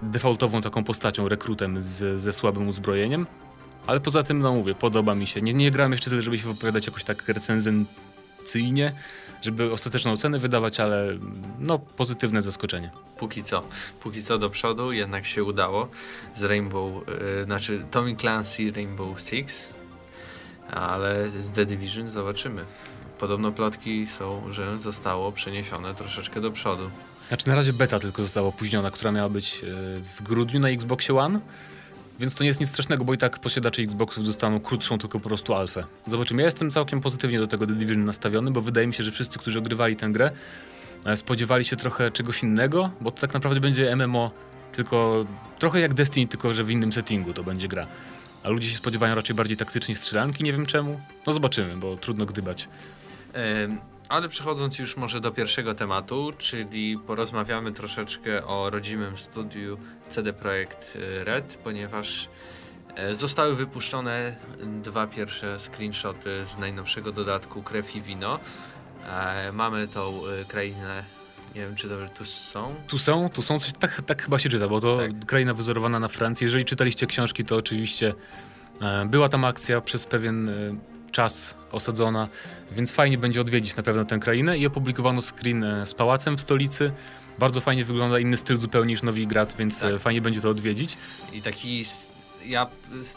defaultową 0.02 0.60
taką 0.60 0.84
postacią, 0.84 1.28
rekrutem 1.28 1.82
z, 1.82 2.20
ze 2.22 2.32
słabym 2.32 2.68
uzbrojeniem. 2.68 3.26
Ale 3.86 4.00
poza 4.00 4.22
tym, 4.22 4.38
no 4.38 4.54
mówię, 4.54 4.74
podoba 4.74 5.14
mi 5.14 5.26
się. 5.26 5.42
Nie, 5.42 5.54
nie 5.54 5.70
grałem 5.70 5.92
jeszcze 5.92 6.10
tyle, 6.10 6.22
żeby 6.22 6.38
się 6.38 6.48
wypowiadać 6.48 6.86
jakoś 6.86 7.04
tak 7.04 7.22
recenzencyjnie, 8.42 8.92
żeby 9.42 9.72
ostateczną 9.72 10.12
ocenę 10.12 10.38
wydawać, 10.38 10.80
ale 10.80 11.18
no 11.58 11.78
pozytywne 11.78 12.42
zaskoczenie. 12.42 12.90
Póki 13.18 13.42
co. 13.42 13.62
Póki 14.00 14.22
co 14.22 14.38
do 14.38 14.50
przodu 14.50 14.92
jednak 14.92 15.26
się 15.26 15.44
udało 15.44 15.88
z 16.34 16.42
Rainbow, 16.42 17.08
y, 17.40 17.44
znaczy 17.44 17.84
Tommy 17.90 18.16
Clancy 18.16 18.72
Rainbow 18.72 19.20
Six, 19.20 19.68
ale 20.70 21.30
z 21.30 21.50
The 21.50 21.66
Division 21.66 22.08
zobaczymy. 22.08 22.64
Podobno 23.18 23.52
plotki 23.52 24.06
są, 24.06 24.52
że 24.52 24.78
zostało 24.78 25.32
przeniesione 25.32 25.94
troszeczkę 25.94 26.40
do 26.40 26.50
przodu. 26.50 26.90
Znaczy 27.28 27.48
na 27.48 27.54
razie 27.54 27.72
beta 27.72 27.98
tylko 27.98 28.22
została 28.22 28.48
opóźniona, 28.48 28.90
która 28.90 29.12
miała 29.12 29.28
być 29.28 29.64
e, 29.64 29.66
w 30.00 30.22
grudniu 30.22 30.60
na 30.60 30.68
Xboxie 30.68 31.14
One. 31.14 31.40
Więc 32.22 32.34
to 32.34 32.44
nie 32.44 32.48
jest 32.48 32.60
nic 32.60 32.68
strasznego, 32.68 33.04
bo 33.04 33.14
i 33.14 33.18
tak 33.18 33.38
posiadacze 33.38 33.82
Xboxów 33.82 34.24
dostaną 34.24 34.60
krótszą, 34.60 34.98
tylko 34.98 35.20
po 35.20 35.28
prostu 35.28 35.54
alfę. 35.54 35.84
Zobaczymy. 36.06 36.42
Ja 36.42 36.46
jestem 36.46 36.70
całkiem 36.70 37.00
pozytywnie 37.00 37.38
do 37.38 37.46
tego 37.46 37.66
The 37.66 37.72
Division 37.72 38.04
nastawiony, 38.04 38.50
bo 38.50 38.60
wydaje 38.60 38.86
mi 38.86 38.94
się, 38.94 39.04
że 39.04 39.10
wszyscy, 39.10 39.38
którzy 39.38 39.58
ogrywali 39.58 39.96
tę 39.96 40.08
grę, 40.08 40.30
e, 41.04 41.16
spodziewali 41.16 41.64
się 41.64 41.76
trochę 41.76 42.10
czegoś 42.10 42.42
innego, 42.42 42.90
bo 43.00 43.10
to 43.10 43.20
tak 43.20 43.34
naprawdę 43.34 43.60
będzie 43.60 43.96
MMO, 43.96 44.30
tylko 44.72 45.26
trochę 45.58 45.80
jak 45.80 45.94
Destiny, 45.94 46.28
tylko 46.28 46.54
że 46.54 46.64
w 46.64 46.70
innym 46.70 46.92
settingu 46.92 47.32
to 47.32 47.44
będzie 47.44 47.68
gra. 47.68 47.86
A 48.44 48.50
ludzie 48.50 48.70
się 48.70 48.76
spodziewają 48.76 49.14
raczej 49.14 49.36
bardziej 49.36 49.56
taktycznie 49.56 49.96
strzelanki, 49.96 50.44
nie 50.44 50.52
wiem 50.52 50.66
czemu. 50.66 51.00
No 51.26 51.32
zobaczymy, 51.32 51.76
bo 51.76 51.96
trudno 51.96 52.26
gdybać. 52.26 52.68
Ale 54.12 54.28
przechodząc 54.28 54.78
już 54.78 54.96
może 54.96 55.20
do 55.20 55.30
pierwszego 55.30 55.74
tematu, 55.74 56.32
czyli 56.38 56.98
porozmawiamy 57.06 57.72
troszeczkę 57.72 58.46
o 58.46 58.70
rodzimym 58.70 59.16
studiu 59.18 59.78
CD 60.08 60.32
Projekt 60.32 60.96
y, 60.96 61.24
Red, 61.24 61.58
ponieważ 61.64 62.28
e, 62.96 63.14
zostały 63.14 63.56
wypuszczone 63.56 64.36
dwa 64.82 65.06
pierwsze 65.06 65.58
screenshoty 65.58 66.44
z 66.44 66.58
najnowszego 66.58 67.12
dodatku 67.12 67.62
Krew 67.62 67.96
i 67.96 68.02
Wino. 68.02 68.38
E, 69.06 69.52
Mamy 69.52 69.88
tą 69.88 70.20
y, 70.42 70.44
krainę, 70.44 71.04
nie 71.54 71.60
wiem 71.60 71.76
czy 71.76 71.88
to 71.88 71.94
tu 72.18 72.24
są. 72.24 72.74
Tu 72.88 72.98
są, 72.98 73.30
tu 73.30 73.42
są 73.42 73.58
coś, 73.60 73.72
tak, 73.72 74.02
tak 74.06 74.22
chyba 74.22 74.38
się 74.38 74.48
czyta, 74.48 74.68
bo 74.68 74.80
to 74.80 74.96
Tak. 74.96 75.24
kraina 75.26 75.54
wyzorowana 75.54 76.00
na 76.00 76.08
Francji. 76.08 76.44
Jeżeli 76.44 76.64
czytaliście 76.64 77.06
książki, 77.06 77.44
to 77.44 77.56
oczywiście 77.56 78.14
e, 78.80 79.06
była 79.06 79.28
tam 79.28 79.44
akcja 79.44 79.80
przez 79.80 80.06
pewien 80.06 80.50
czas 81.12 81.61
osadzona, 81.72 82.28
więc 82.72 82.92
fajnie 82.92 83.18
będzie 83.18 83.40
odwiedzić 83.40 83.76
na 83.76 83.82
pewno 83.82 84.04
tę 84.04 84.18
krainę 84.18 84.58
i 84.58 84.66
opublikowano 84.66 85.20
screen 85.22 85.64
e, 85.64 85.86
z 85.86 85.94
pałacem 85.94 86.36
w 86.36 86.40
stolicy. 86.40 86.92
Bardzo 87.38 87.60
fajnie 87.60 87.84
wygląda, 87.84 88.18
inny 88.18 88.36
styl 88.36 88.56
zupełnie 88.56 88.92
niż 88.92 89.02
Nowigrad, 89.02 89.56
więc 89.56 89.80
Tak. 89.80 89.94
e, 89.94 89.98
fajnie 89.98 90.20
będzie 90.20 90.40
to 90.40 90.50
odwiedzić. 90.50 90.96
I 91.32 91.42
taki. 91.42 91.84
Ja 92.46 92.66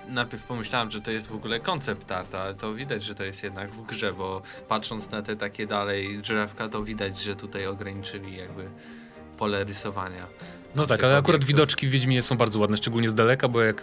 najpierw 0.09 0.43
pomyślałem, 0.43 0.91
że 0.91 1.01
to 1.01 1.11
jest 1.11 1.27
w 1.27 1.35
ogóle 1.35 1.59
koncept 1.59 2.11
art, 2.11 2.35
ale 2.35 2.53
to 2.55 2.73
widać, 2.73 3.03
że 3.03 3.15
to 3.15 3.23
jest 3.23 3.43
jednak 3.43 3.71
w 3.71 3.85
grze, 3.85 4.13
bo 4.13 4.41
patrząc 4.67 5.09
na 5.11 5.21
te 5.21 5.35
takie 5.35 5.67
dalej 5.67 6.19
drzewka, 6.19 6.69
to 6.69 6.83
widać, 6.83 7.21
że 7.21 7.35
tutaj 7.35 7.67
ograniczyli 7.67 8.37
jakby 8.37 8.69
pole 9.37 9.63
rysowania. 9.63 10.27
No 10.75 10.85
tak, 10.85 11.03
ale 11.03 11.17
akurat 11.17 11.43
widoczki 11.43 11.87
w 11.87 11.89
Wiedźminie 11.89 12.21
są 12.21 12.37
bardzo 12.37 12.59
ładne, 12.59 12.77
szczególnie 12.77 13.09
z 13.09 13.13
daleka, 13.13 13.47
bo 13.47 13.61
jak 13.61 13.81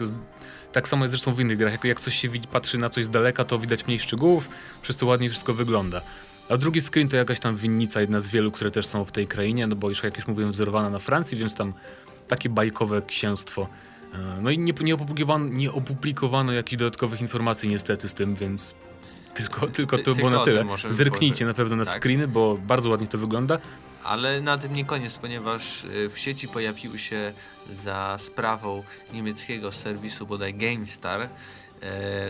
tak 0.73 0.89
samo 0.89 1.05
jest 1.05 1.11
zresztą 1.13 1.35
w 1.35 1.41
innych 1.41 1.59
grach, 1.59 1.73
jak, 1.73 1.85
jak 1.85 2.01
coś 2.01 2.15
się 2.15 2.29
widzi, 2.29 2.49
patrzy 2.49 2.79
na 2.79 2.89
coś 2.89 3.05
z 3.05 3.09
daleka, 3.09 3.45
to 3.45 3.59
widać 3.59 3.87
mniej 3.87 3.99
szczegółów, 4.01 4.49
przez 4.83 4.97
to 4.97 5.07
ładniej 5.07 5.31
wszystko 5.31 5.55
wygląda. 5.55 6.01
A 6.49 6.57
drugi 6.57 6.81
screen 6.81 7.09
to 7.09 7.17
jakaś 7.17 7.41
tam 7.41 7.57
winnica, 7.57 8.01
jedna 8.01 8.21
z 8.21 8.31
wielu, 8.31 8.53
które 8.53 8.71
też 8.71 8.87
są 8.87 9.05
w 9.05 9.13
tej 9.13 9.27
krainie, 9.27 9.67
no 9.67 9.77
bo 9.77 9.89
już 9.89 10.03
jak 10.03 10.17
już 10.17 10.27
mówiłem, 10.27 10.53
wzorowana 10.53 10.91
na 10.91 10.99
Francji, 10.99 11.39
więc 11.39 11.55
tam 11.55 11.73
takie 12.29 12.49
bajkowe 12.49 13.03
księstwo. 13.03 13.69
E, 14.15 14.19
No 14.43 14.51
i 14.51 14.59
nie, 14.59 14.73
nie, 14.81 14.95
opublikowano, 14.95 15.45
nie 15.49 15.73
opublikowano 15.73 16.53
jakichś 16.53 16.77
dodatkowych 16.79 17.21
informacji 17.21 17.69
niestety 17.69 18.09
z 18.09 18.15
tym, 18.15 18.35
więc 18.35 18.75
tylko, 19.35 19.67
tylko 19.67 19.97
Ty- 19.97 20.03
to 20.03 20.15
było 20.15 20.31
na 20.31 20.45
tyle. 20.45 20.65
Zerknijcie 20.91 21.45
na 21.45 21.55
pewno 21.55 21.77
na 21.77 21.85
Tak. 21.85 22.03
screeny, 22.03 22.29
bo 22.29 22.59
bardzo 22.67 22.91
ładnie 22.91 23.07
to 23.07 23.19
wygląda. 23.19 23.59
Ale 24.05 24.41
na 24.41 24.59
tym 24.59 24.75
nie 24.75 24.85
koniec, 24.85 25.19
ponieważ 25.19 25.85
y, 25.85 26.09
w 26.09 26.19
sieci 26.19 26.49
pojawiły 26.49 26.99
się 26.99 27.33
za 27.73 28.17
sprawą 28.19 28.83
niemieckiego 29.13 29.73
serwisu 29.73 30.27
bodaj 30.27 30.55
GameStar 30.55 31.21
e, 31.21 31.29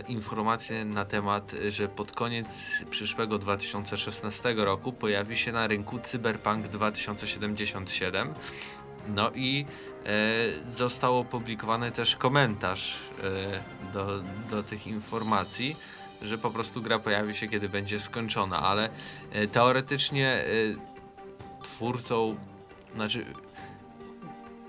informacje 0.07 0.85
na 0.85 1.05
temat, 1.05 1.55
że 1.69 1.87
pod 1.87 2.11
koniec 2.11 2.47
przyszłego 2.89 3.37
2016 3.37 4.53
roku 4.57 4.93
pojawi 4.93 5.37
się 5.37 5.51
na 5.51 5.67
rynku 5.67 5.99
Cyberpunk 5.99 6.67
2077. 6.67 8.33
No 9.07 9.31
i 9.35 9.65
e, 10.05 10.71
został 10.71 11.19
opublikowany 11.19 11.91
też 11.91 12.15
komentarz 12.15 12.95
e, 13.23 13.93
do, 13.93 14.23
do 14.49 14.63
tych 14.63 14.87
informacji, 14.87 15.75
że 16.21 16.37
po 16.37 16.51
prostu 16.51 16.81
gra 16.81 16.99
pojawi 16.99 17.35
się, 17.35 17.47
kiedy 17.47 17.69
będzie 17.69 17.99
skończona, 17.99 18.59
ale 18.59 18.89
e, 19.31 19.47
teoretycznie 19.47 20.27
e, 20.27 20.92
twórcą, 21.63 22.35
znaczy 22.95 23.25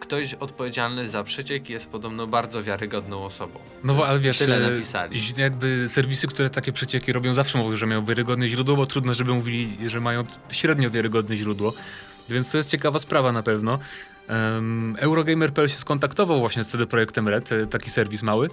ktoś 0.00 0.34
odpowiedzialny 0.34 1.10
za 1.10 1.24
przeciek 1.24 1.70
jest 1.70 1.88
podobno 1.88 2.26
bardzo 2.26 2.62
wiarygodną 2.62 3.24
osobą. 3.24 3.58
No 3.84 3.94
bo, 3.94 4.08
ale 4.08 4.18
wiesz, 4.18 4.38
Tyle 4.38 4.56
e, 4.56 4.70
napisali. 4.70 5.20
jakby 5.36 5.88
serwisy, 5.88 6.26
które 6.26 6.50
takie 6.50 6.72
przecieki 6.72 7.12
robią, 7.12 7.34
zawsze 7.34 7.58
mówią, 7.58 7.76
że 7.76 7.86
mają 7.86 8.04
wiarygodne 8.04 8.48
źródło, 8.48 8.76
bo 8.76 8.86
trudno, 8.86 9.14
żeby 9.14 9.34
mówili, 9.34 9.78
że 9.86 10.00
mają 10.00 10.24
średnio 10.52 10.90
wiarygodne 10.90 11.36
źródło. 11.36 11.72
Więc 12.28 12.50
to 12.50 12.56
jest 12.56 12.70
ciekawa 12.70 12.98
sprawa 12.98 13.32
na 13.32 13.42
pewno. 13.42 13.78
Eurogamer.pl 14.98 15.68
się 15.68 15.78
skontaktował 15.78 16.40
właśnie 16.40 16.64
z 16.64 16.68
CD 16.68 16.86
Projektem 16.86 17.28
Red, 17.28 17.52
e, 17.52 17.66
taki 17.66 17.90
serwis 17.90 18.22
mały. 18.22 18.48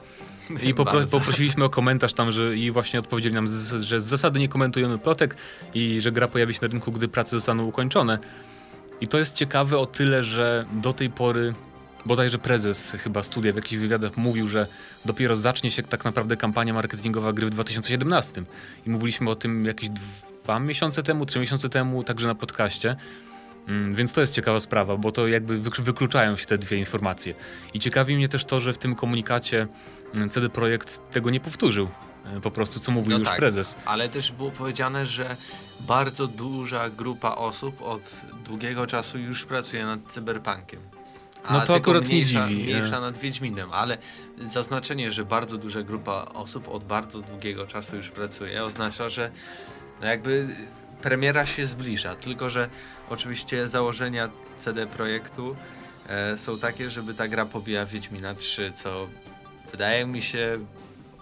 I 0.64 0.74
popro 0.74 1.08
poprosiliśmy 1.08 1.66
o 1.66 1.70
komentarz 1.70 2.14
tam, 2.14 2.32
że 2.32 2.58
i 2.58 2.72
właśnie 2.72 3.00
odpowiedzieli 3.00 3.36
nam, 3.36 3.48
z, 3.48 3.82
że 3.84 4.00
z 4.00 4.04
zasady 4.04 4.40
nie 4.40 4.48
komentujemy 4.48 4.98
plotek 4.98 5.36
i 5.74 6.02
że 6.02 6.12
gra 6.12 6.28
pojawi 6.28 6.54
się 6.54 6.60
na 6.62 6.68
rynku, 6.68 6.92
gdy 6.92 7.08
prace 7.08 7.30
zostaną 7.30 7.66
ukończone. 7.66 8.20
I 9.02 9.08
to 9.08 9.20
jest 9.20 9.36
ciekawe 9.36 9.78
o 9.78 9.86
tyle, 9.86 10.24
że 10.24 10.66
do 10.72 10.94
tej 10.94 11.10
pory 11.10 11.54
bodajże 12.06 12.40
prezes 12.40 12.92
chyba 13.00 13.24
studia 13.24 13.54
w 13.54 13.56
jakichś 13.56 13.82
wywiadach 13.82 14.18
mówił, 14.18 14.48
że 14.48 14.68
dopiero 15.06 15.36
zacznie 15.36 15.72
się 15.72 15.84
tak 15.84 16.06
naprawdę 16.06 16.38
kampania 16.38 16.74
marketingowa 16.74 17.34
gry 17.34 17.46
w 17.46 17.50
2017. 17.50 18.44
I 18.88 18.90
mówiliśmy 18.90 19.30
o 19.30 19.36
tym 19.36 19.66
jakieś 19.66 19.90
dwa 19.90 20.60
miesiące 20.60 21.04
temu, 21.04 21.26
trzy 21.26 21.40
miesiące 21.40 21.70
temu, 21.70 22.04
także 22.04 22.28
na 22.28 22.36
podcaście. 22.36 22.96
Mm, 23.68 23.94
Więc 23.96 24.12
to 24.14 24.22
jest 24.22 24.34
ciekawa 24.34 24.60
sprawa, 24.60 24.98
bo 24.98 25.12
to 25.12 25.28
jakby 25.28 25.60
wyk- 25.60 25.82
wykluczają 25.82 26.38
się 26.38 26.46
te 26.46 26.58
dwie 26.58 26.78
informacje. 26.78 27.34
I 27.74 27.80
ciekawi 27.80 28.16
mnie 28.16 28.28
też 28.30 28.46
to, 28.46 28.60
że 28.60 28.74
w 28.74 28.78
tym 28.78 28.96
komunikacie 28.96 29.68
mm, 30.14 30.30
CD 30.30 30.50
Projekt 30.50 31.12
tego 31.12 31.30
nie 31.30 31.40
powtórzył. 31.40 31.90
e, 32.38 32.42
Po 32.42 32.52
prostu, 32.52 32.80
co 32.80 32.92
mówił 32.92 33.12
No 33.12 33.18
już 33.20 33.28
tak. 33.28 33.38
prezes. 33.38 33.76
Ale 33.86 34.10
też 34.10 34.32
było 34.32 34.52
powiedziane, 34.52 35.06
że 35.06 35.36
bardzo 35.80 36.28
duża 36.28 36.90
grupa 36.90 37.36
osób 37.36 37.82
od 37.82 38.12
długiego 38.46 38.88
czasu 38.88 39.18
już 39.18 39.46
pracuje 39.46 39.86
nad 39.86 40.00
cyberpunkiem. 40.12 40.80
A 41.46 41.54
No 41.54 41.60
to 41.62 41.76
akurat 41.76 42.04
nie 42.04 42.10
mniejsza, 42.16 42.48
dziwi, 42.48 42.64
nie? 42.64 42.76
Mniejsza 42.76 43.02
nad 43.02 43.18
Wiedźminem, 43.18 43.70
ale 43.72 43.98
zaznaczenie, 44.42 45.12
że 45.12 45.26
bardzo 45.26 45.58
duża 45.58 45.82
grupa 45.84 46.26
osób 46.34 46.68
od 46.70 46.84
bardzo 46.84 47.22
długiego 47.22 47.68
czasu 47.68 47.96
już 47.96 48.12
pracuje, 48.12 48.64
oznacza, 48.64 49.10
że 49.10 49.32
no 50.02 50.08
jakby 50.08 50.48
premiera 51.02 51.46
się 51.46 51.66
zbliża. 51.66 52.16
Tylko, 52.16 52.50
że 52.50 52.70
oczywiście 53.10 53.68
założenia 53.68 54.30
CD 54.58 54.88
Projektu 54.88 55.56
e, 56.08 56.38
są 56.38 56.60
takie, 56.60 56.90
żeby 56.90 57.14
ta 57.14 57.28
gra 57.28 57.46
pobijała 57.46 57.86
Wiedźmina 57.86 58.36
3, 58.36 58.72
co 58.76 59.08
wydaje 59.72 60.06
mi 60.06 60.22
się 60.22 60.60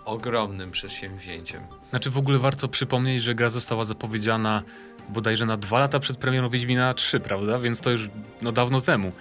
ogromnym 0.06 0.72
przedsięwzięciem. 0.72 1.62
Znaczy 1.90 2.10
w 2.10 2.18
ogóle 2.18 2.40
warto 2.40 2.68
przypomnieć, 2.68 3.24
że 3.24 3.36
gra 3.36 3.50
została 3.50 3.84
zapowiedziana 3.84 4.64
bodajże 5.10 5.46
na 5.46 5.58
dwa 5.58 5.80
lata 5.80 6.00
przed 6.00 6.18
premierą 6.18 6.50
Wiedźmina 6.50 6.94
3, 6.94 7.20
prawda? 7.20 7.60
Więc 7.60 7.82
to 7.82 7.90
już 7.90 8.10
no, 8.42 8.52
dawno 8.52 8.82
temu. 8.82 9.12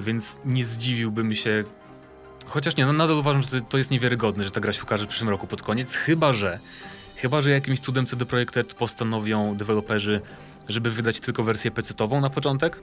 Więc 0.00 0.40
nie 0.44 0.64
zdziwiłbym 0.64 1.34
się, 1.34 1.64
Chociaż 2.46 2.76
nie, 2.76 2.86
no 2.86 2.92
nadal 2.92 3.16
uważam, 3.16 3.42
że 3.42 3.60
to, 3.60 3.78
jest 3.78 3.90
niewiarygodne, 3.90 4.44
że 4.44 4.50
ta 4.50 4.60
gra 4.60 4.72
się 4.72 4.82
ukaże 4.82 5.04
w 5.04 5.08
przyszłym 5.08 5.30
roku 5.30 5.46
pod 5.46 5.62
koniec, 5.62 5.94
chyba 5.94 6.32
że 6.32 6.60
chyba 7.16 7.40
że 7.40 7.50
jakimś 7.50 7.80
cudem 7.80 8.06
CD 8.06 8.26
Projekt 8.26 8.74
postanowią 8.74 9.56
deweloperzy, 9.56 10.20
żeby 10.68 10.90
wydać 10.90 11.20
tylko 11.20 11.42
wersję 11.42 11.70
PC-ową 11.70 12.20
na 12.20 12.30
początek, 12.30 12.82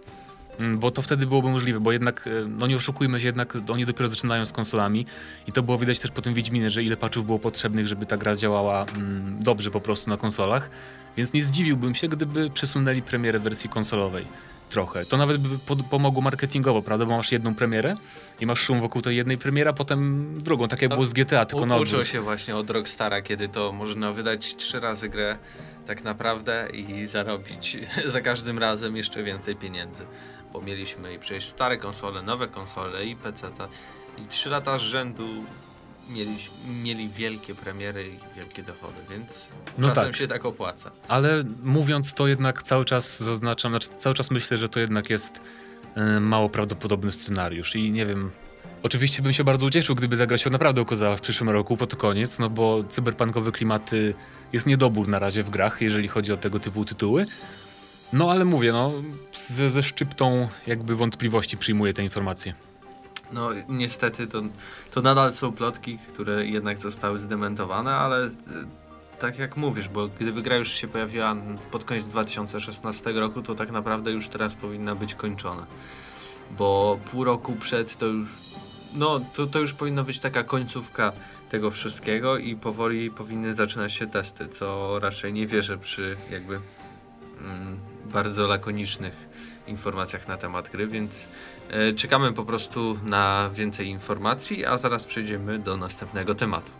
mm, 0.59 0.79
bo 0.79 0.91
to 0.91 1.01
wtedy 1.01 1.27
byłoby 1.27 1.49
możliwe, 1.49 1.79
bo 1.79 1.91
jednak, 1.91 2.27
e, 2.27 2.29
no 2.47 2.67
nie 2.67 2.75
oszukujmy 2.75 3.19
się, 3.19 3.25
jednak 3.25 3.57
oni 3.69 3.85
dopiero 3.85 4.07
zaczynają 4.07 4.45
z 4.45 4.51
konsolami 4.51 5.05
i 5.47 5.51
to 5.51 5.63
było 5.63 5.77
widać 5.77 5.99
też 5.99 6.11
po 6.11 6.21
tym 6.21 6.33
Wiedźminie, 6.33 6.69
że 6.69 6.83
ile 6.83 6.97
patchów 6.97 7.25
było 7.25 7.39
potrzebnych, 7.39 7.87
żeby 7.87 8.05
ta 8.05 8.17
gra 8.17 8.35
działała 8.35 8.85
mm, 8.85 9.37
dobrze 9.43 9.71
po 9.71 9.81
prostu 9.81 10.09
na 10.09 10.17
konsolach, 10.17 10.69
więc 11.17 11.33
nie 11.33 11.43
zdziwiłbym 11.43 11.95
się, 11.95 12.07
gdyby 12.07 12.49
przesunęli 12.49 13.01
premierę 13.01 13.39
wersji 13.39 13.69
konsolowej 13.69 14.25
trochę. 14.73 15.05
To 15.05 15.17
nawet 15.17 15.37
by 15.37 15.57
pomogło 15.89 16.21
marketingowo, 16.21 16.81
prawda? 16.81 17.05
Bo 17.05 17.17
masz 17.17 17.31
jedną 17.31 17.55
premierę 17.55 17.95
i 18.41 18.45
masz 18.45 18.59
szum 18.59 18.81
wokół 18.81 19.01
tej 19.01 19.17
jednej 19.17 19.37
premiery, 19.37 19.69
a 19.69 19.73
potem 19.73 20.29
drugą, 20.41 20.67
tak 20.67 20.81
jak 20.81 20.89
no, 20.89 20.95
było 20.95 21.05
z 21.05 21.13
GTA, 21.13 21.45
tylko 21.45 21.65
na 21.65 21.77
Uczył 21.77 22.05
się 22.05 22.21
właśnie 22.21 22.55
od 22.55 22.69
Rockstara, 22.69 23.21
kiedy 23.21 23.47
to 23.47 23.71
można 23.71 24.11
wydać 24.11 24.55
trzy 24.55 24.79
razy 24.79 25.09
grę 25.09 25.37
tak 25.87 26.03
naprawdę 26.03 26.67
i 26.73 27.07
zarobić 27.07 27.77
za 28.05 28.21
każdym 28.21 28.59
razem 28.59 28.95
jeszcze 28.97 29.23
więcej 29.23 29.55
pieniędzy. 29.55 30.05
Bo 30.53 30.61
mieliśmy 30.61 31.13
i 31.13 31.19
przecież 31.19 31.47
stare 31.47 31.77
konsole, 31.77 32.21
nowe 32.21 32.47
konsole 32.47 33.05
i 33.05 33.15
PC. 33.15 33.51
I 34.17 34.25
trzy 34.25 34.49
lata 34.49 34.77
z 34.77 34.81
rzędu 34.81 35.27
mieli, 36.09 36.37
mieli 36.83 37.09
wielkie 37.09 37.55
premiery 37.55 38.07
i 38.07 38.35
wielkie 38.35 38.63
dochody, 38.63 38.95
więc 39.09 39.49
no 39.77 39.87
czasem 39.87 40.03
tak. 40.03 40.15
się 40.15 40.27
tak 40.27 40.45
opłaca. 40.45 40.91
Ale 41.07 41.43
mówiąc 41.63 42.13
to 42.13 42.27
jednak 42.27 42.63
cały 42.63 42.85
czas 42.85 43.23
zaznaczam, 43.23 43.71
znaczy 43.71 43.89
cały 43.99 44.15
czas 44.15 44.31
myślę, 44.31 44.57
że 44.57 44.69
to 44.69 44.79
jednak 44.79 45.09
jest 45.09 45.41
y, 46.17 46.19
mało 46.19 46.49
prawdopodobny 46.49 47.11
scenariusz 47.11 47.75
i 47.75 47.91
nie 47.91 48.05
wiem, 48.05 48.31
Oczywiście 48.83 49.21
bym 49.21 49.33
się 49.33 49.43
bardzo 49.43 49.65
ucieszył, 49.65 49.95
gdyby 49.95 50.17
ta 50.17 50.25
gra 50.25 50.37
się 50.37 50.49
naprawdę 50.49 50.81
okazała 50.81 51.17
w 51.17 51.21
przyszłym 51.21 51.49
roku, 51.49 51.77
po 51.77 51.87
to 51.87 51.97
koniec, 51.97 52.39
no 52.39 52.49
bo 52.49 52.83
cyberpunkowe 52.89 53.51
klimaty 53.51 54.13
jest 54.53 54.65
niedobór 54.65 55.07
na 55.07 55.19
razie 55.19 55.43
w 55.43 55.49
grach, 55.49 55.81
jeżeli 55.81 56.07
chodzi 56.07 56.33
o 56.33 56.37
tego 56.37 56.59
typu 56.59 56.85
tytuły. 56.85 57.25
No 58.13 58.31
ale 58.31 58.45
mówię, 58.45 58.71
no 58.71 58.93
ze, 59.33 59.69
ze 59.69 59.83
szczyptą 59.83 60.47
jakby 60.67 60.95
wątpliwości 60.95 61.57
przyjmuję 61.57 61.93
te 61.93 62.03
informacje. 62.03 62.53
No 63.33 63.49
niestety 63.69 64.27
to, 64.27 64.41
to 64.91 65.01
nadal 65.01 65.33
są 65.33 65.51
plotki, 65.51 65.97
które 65.97 66.45
jednak 66.45 66.77
zostały 66.77 67.17
zdementowane, 67.17 67.95
ale 67.95 68.25
e, 68.25 68.29
tak 69.19 69.39
jak 69.39 69.57
mówisz, 69.57 69.89
bo 69.89 70.07
gdyby 70.07 70.41
gra 70.41 70.55
już 70.55 70.71
się 70.71 70.87
pojawiła 70.87 71.35
pod 71.71 71.83
koniec 71.83 72.07
2016 72.07 73.11
roku, 73.11 73.41
to 73.41 73.55
tak 73.55 73.71
naprawdę 73.71 74.11
już 74.11 74.27
teraz 74.27 74.55
powinna 74.55 74.95
być 74.95 75.15
kończona. 75.15 75.65
Bo 76.57 76.99
pół 77.11 77.23
roku 77.23 77.53
przed 77.55 77.97
to 77.97 78.05
już 78.05 78.29
no 78.95 79.19
to, 79.35 79.47
to 79.47 79.59
już 79.59 79.73
powinna 79.73 80.03
być 80.03 80.19
taka 80.19 80.43
końcówka 80.43 81.11
tego 81.49 81.71
wszystkiego 81.71 82.37
i 82.37 82.55
powoli 82.55 83.11
powinny 83.11 83.53
zaczynać 83.53 83.93
się 83.93 84.07
testy, 84.07 84.47
co 84.47 84.99
raczej 84.99 85.33
nie 85.33 85.47
wierzę 85.47 85.77
przy 85.77 86.17
jakby 86.31 86.59
mm, 87.41 87.79
bardzo 88.05 88.47
lakonicznych 88.47 89.29
informacjach 89.67 90.27
na 90.27 90.37
temat 90.37 90.69
gry, 90.69 90.87
więc 90.87 91.27
e, 91.69 91.93
czekamy 91.93 92.33
po 92.33 92.45
prostu 92.45 92.99
na 93.03 93.49
więcej 93.53 93.87
informacji, 93.87 94.65
a 94.65 94.77
zaraz 94.77 95.05
przejdziemy 95.05 95.59
do 95.59 95.77
następnego 95.77 96.35
tematu. 96.35 96.71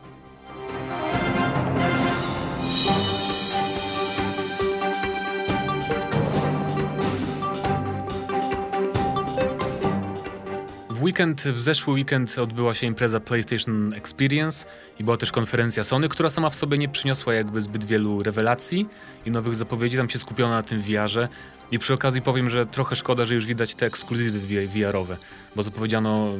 Weekend, 11.03 11.41
w 11.41 11.59
zeszły 11.59 11.93
weekend 11.93 12.37
odbyła 12.37 12.73
się 12.73 12.87
impreza 12.87 13.19
PlayStation 13.19 13.93
Experience 13.93 14.65
i 14.99 15.03
była 15.03 15.17
też 15.17 15.31
konferencja 15.31 15.83
Sony, 15.83 16.09
która 16.09 16.29
sama 16.29 16.49
w 16.49 16.55
sobie 16.55 16.77
nie 16.77 16.89
przyniosła 16.89 17.33
jakby 17.33 17.61
zbyt 17.61 17.85
wielu 17.85 18.23
rewelacji 18.23 18.89
i 19.25 19.31
nowych 19.31 19.55
zapowiedzi. 19.55 19.97
Tam 19.97 20.09
się 20.09 20.19
skupiono 20.19 20.53
na 20.53 20.63
tym 20.63 20.81
VR-ze. 20.81 21.27
I 21.73 21.79
przy 21.79 21.93
okazji 21.93 22.21
powiem, 22.21 22.49
że 22.49 22.65
trochę 22.65 22.95
szkoda, 22.95 23.25
że 23.25 23.35
już 23.35 23.45
widać 23.45 23.75
te 23.75 23.85
ekskluzywy 23.85 24.67
VR-owe, 24.67 25.17
bo 25.55 25.63
zapowiedziano 25.63 26.33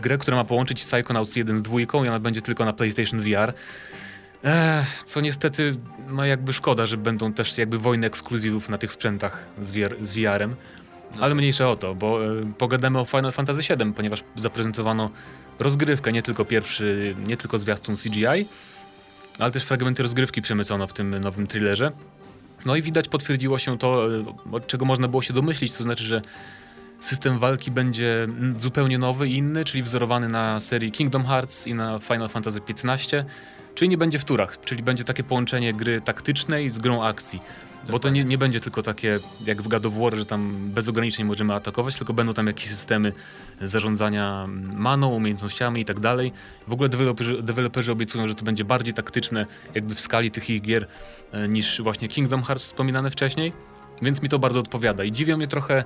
grę, 0.00 0.18
która 0.18 0.36
ma 0.36 0.44
połączyć 0.44 0.82
Psychonauts 0.82 1.36
1 1.36 1.58
z 1.58 1.62
dwójką 1.62 2.04
i 2.04 2.08
ona 2.08 2.20
będzie 2.20 2.42
tylko 2.42 2.64
na 2.64 2.72
PlayStation 2.72 3.20
VR. 3.20 3.52
Ech, 4.42 5.04
co 5.04 5.20
niestety, 5.20 5.76
no 6.08 6.24
jakby 6.24 6.52
szkoda, 6.52 6.86
że 6.86 6.96
będą 6.96 7.32
też 7.32 7.58
jakby 7.58 7.78
wojny 7.78 8.06
ekskluzywów 8.06 8.68
na 8.68 8.78
tych 8.78 8.92
sprzętach 8.92 9.46
z, 9.60 9.70
VR, 9.70 9.96
z 10.02 10.14
VR-em. 10.14 10.56
No. 11.16 11.22
Ale 11.22 11.34
mniejsze 11.34 11.68
o 11.68 11.76
to, 11.76 11.94
bo 11.94 12.34
y, 12.34 12.46
pogadamy 12.58 12.98
o 12.98 13.04
Final 13.04 13.32
Fantasy 13.32 13.76
VII, 13.76 13.92
ponieważ 13.92 14.24
zaprezentowano 14.36 15.10
rozgrywkę, 15.58 16.12
nie 16.12 16.22
tylko 16.22 16.44
pierwszy, 16.44 17.16
nie 17.26 17.36
tylko 17.36 17.58
zwiastun 17.58 17.96
CGI, 17.96 18.46
ale 19.38 19.50
też 19.50 19.64
fragmenty 19.64 20.02
rozgrywki 20.02 20.42
przemycono 20.42 20.86
w 20.86 20.92
tym 20.92 21.18
nowym 21.18 21.46
thrillerze. 21.46 21.92
No 22.66 22.76
i 22.76 22.82
widać, 22.82 23.08
potwierdziło 23.08 23.58
się 23.58 23.78
to, 23.78 24.16
e, 24.16 24.24
od 24.52 24.66
czego 24.66 24.84
można 24.84 25.08
było 25.08 25.22
się 25.22 25.34
domyślić, 25.34 25.72
to 25.72 25.84
znaczy, 25.84 26.04
że 26.04 26.22
system 27.00 27.38
walki 27.38 27.70
będzie 27.70 28.28
zupełnie 28.56 28.98
nowy 28.98 29.28
i 29.28 29.36
inny, 29.36 29.64
czyli 29.64 29.82
wzorowany 29.82 30.28
na 30.28 30.60
serii 30.60 30.92
Kingdom 30.92 31.24
Hearts 31.24 31.66
i 31.66 31.74
na 31.74 31.98
Final 31.98 32.28
Fantasy 32.28 32.60
XV, 32.68 33.24
czyli 33.74 33.88
nie 33.88 33.98
będzie 33.98 34.18
w 34.18 34.24
turach, 34.24 34.60
czyli 34.60 34.82
będzie 34.82 35.04
takie 35.04 35.24
połączenie 35.24 35.72
gry 35.72 36.00
taktycznej 36.00 36.70
z 36.70 36.78
grą 36.78 37.04
akcji. 37.04 37.40
Bo 37.88 37.98
to 37.98 38.08
nie, 38.08 38.24
nie 38.24 38.38
będzie 38.38 38.60
tylko 38.60 38.82
takie 38.82 39.20
jak 39.46 39.62
w 39.62 39.68
God 39.68 39.86
of 39.86 39.94
War, 39.94 40.16
że 40.16 40.26
tam 40.26 40.70
bez 40.74 40.88
ograniczeń 40.88 41.26
możemy 41.26 41.54
atakować, 41.54 41.96
tylko 41.96 42.12
będą 42.12 42.34
tam 42.34 42.46
jakieś 42.46 42.66
systemy 42.66 43.12
zarządzania 43.60 44.46
maną, 44.72 45.08
umiejętnościami 45.08 45.80
i 45.80 45.84
tak 45.84 46.00
dalej. 46.00 46.32
W 46.68 46.72
ogóle 46.72 46.88
deweloperzy, 46.88 47.42
deweloperzy 47.42 47.92
obiecują, 47.92 48.28
że 48.28 48.34
to 48.34 48.44
będzie 48.44 48.64
bardziej 48.64 48.94
taktyczne 48.94 49.46
jakby 49.74 49.94
w 49.94 50.00
skali 50.00 50.30
tych 50.30 50.50
ich 50.50 50.62
gier 50.62 50.86
e, 51.32 51.48
niż 51.48 51.82
właśnie 51.82 52.08
Kingdom 52.08 52.42
Hearts 52.42 52.64
wspominane 52.64 53.10
wcześniej, 53.10 53.52
więc 54.02 54.22
mi 54.22 54.28
to 54.28 54.38
bardzo 54.38 54.60
odpowiada. 54.60 55.04
I 55.04 55.12
dziwią 55.12 55.36
mnie 55.36 55.46
trochę 55.46 55.84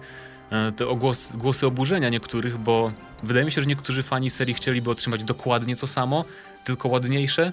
e, 0.50 0.72
te 0.72 0.88
ogłos, 0.88 1.32
głosy 1.32 1.66
oburzenia 1.66 2.08
niektórych, 2.08 2.58
bo 2.58 2.92
wydaje 3.22 3.44
mi 3.44 3.52
się, 3.52 3.60
że 3.60 3.66
niektórzy 3.66 4.02
fani 4.02 4.30
serii 4.30 4.54
chcieliby 4.54 4.90
otrzymać 4.90 5.24
dokładnie 5.24 5.76
to 5.76 5.86
samo, 5.86 6.24
tylko 6.64 6.88
ładniejsze. 6.88 7.52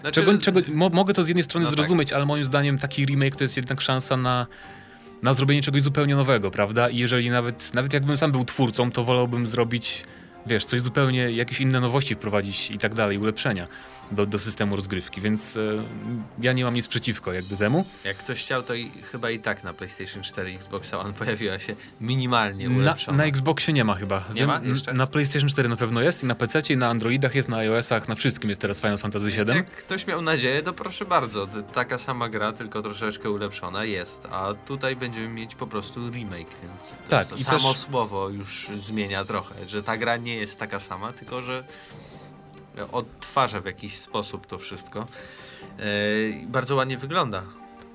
Znaczy... 0.00 0.20
Czego, 0.20 0.38
czego, 0.38 0.60
mo, 0.68 0.88
mogę 0.88 1.14
to 1.14 1.24
z 1.24 1.28
jednej 1.28 1.44
strony 1.44 1.64
no 1.64 1.70
tak. 1.70 1.76
zrozumieć, 1.76 2.08
tak. 2.08 2.16
ale 2.16 2.26
moim 2.26 2.44
zdaniem 2.44 2.78
taki 2.78 3.06
remake 3.06 3.36
to 3.36 3.44
jest 3.44 3.56
jednak 3.56 3.80
szansa 3.80 4.16
na, 4.16 4.46
na 5.22 5.34
zrobienie 5.34 5.62
czegoś 5.62 5.82
zupełnie 5.82 6.16
nowego, 6.16 6.50
prawda? 6.50 6.88
I 6.88 6.96
jeżeli 6.96 7.30
nawet, 7.30 7.74
nawet 7.74 7.92
jakbym 7.92 8.16
sam 8.16 8.32
był 8.32 8.44
twórcą, 8.44 8.90
to 8.90 9.04
wolałbym 9.04 9.46
zrobić, 9.46 10.04
wiesz, 10.46 10.64
coś 10.64 10.80
zupełnie, 10.80 11.30
jakieś 11.30 11.60
inne 11.60 11.80
nowości 11.80 12.14
wprowadzić 12.14 12.70
i 12.70 12.78
tak 12.78 12.94
dalej, 12.94 13.18
ulepszenia 13.18 13.66
do, 14.10 14.26
do 14.26 14.38
systemu 14.38 14.76
rozgrywki, 14.76 15.20
więc 15.20 15.56
e, 15.56 15.60
ja 16.38 16.52
nie 16.52 16.64
mam 16.64 16.74
nic 16.74 16.88
przeciwko 16.88 17.32
jakby 17.32 17.56
temu. 17.56 17.84
Jak 18.04 18.16
ktoś 18.16 18.40
chciał, 18.40 18.62
to 18.62 18.74
i, 18.74 18.90
chyba 19.12 19.30
i 19.30 19.38
tak 19.38 19.64
na 19.64 19.74
PlayStation 19.74 20.22
4 20.22 20.54
Xbox 20.54 20.94
One 20.94 21.12
pojawiła 21.20 21.58
się 21.58 21.76
minimalnie 22.00 22.70
ulepszona. 22.70 23.18
Na, 23.18 23.24
na 23.24 23.28
Xboxie 23.28 23.74
nie 23.74 23.84
ma 23.84 23.94
chyba. 23.94 24.24
Nie 24.28 24.34
Wiem, 24.34 24.46
ma 24.48 24.60
jeszcze? 24.64 24.92
Na 24.92 25.06
PlayStation 25.06 25.48
4 25.48 25.68
na 25.68 25.76
pewno 25.76 26.00
jest 26.00 26.22
i 26.22 26.26
na 26.26 26.34
PC, 26.34 26.60
i 26.70 26.76
na 26.76 26.88
Androidach 26.88 27.34
jest, 27.34 27.48
na 27.48 27.56
iOS-ach, 27.56 28.08
na 28.08 28.14
wszystkim 28.14 28.48
jest 28.48 28.60
teraz 28.60 28.80
Final 28.80 28.98
Fantasy 28.98 29.26
VII. 29.26 29.56
Jak 29.56 29.70
ktoś 29.70 30.06
miał 30.06 30.22
nadzieję, 30.22 30.62
to 30.62 30.72
proszę 30.72 31.04
bardzo, 31.04 31.48
taka 31.74 31.98
sama 31.98 32.28
gra, 32.28 32.52
tylko 32.52 32.82
troszeczkę 32.82 33.30
ulepszona 33.30 33.84
jest, 33.84 34.26
a 34.30 34.54
tutaj 34.66 34.96
będziemy 34.96 35.28
mieć 35.28 35.54
po 35.54 35.66
prostu 35.66 36.10
remake, 36.10 36.50
więc 36.62 36.98
to 36.98 37.08
tak, 37.08 37.38
i 37.38 37.44
samo 37.44 37.72
też... 37.72 37.80
słowo 37.80 38.28
już 38.28 38.68
zmienia 38.76 39.24
trochę, 39.24 39.54
że 39.66 39.82
ta 39.82 39.96
gra 39.96 40.16
nie 40.16 40.36
jest 40.36 40.58
taka 40.58 40.78
sama, 40.78 41.12
tylko 41.12 41.42
że 41.42 41.64
odtwarza 42.92 43.60
w 43.60 43.64
jakiś 43.66 43.96
sposób 43.96 44.46
to 44.46 44.58
wszystko. 44.58 45.06
Yy, 45.78 45.84
bardzo 46.46 46.76
ładnie 46.76 46.98
wygląda. 46.98 47.42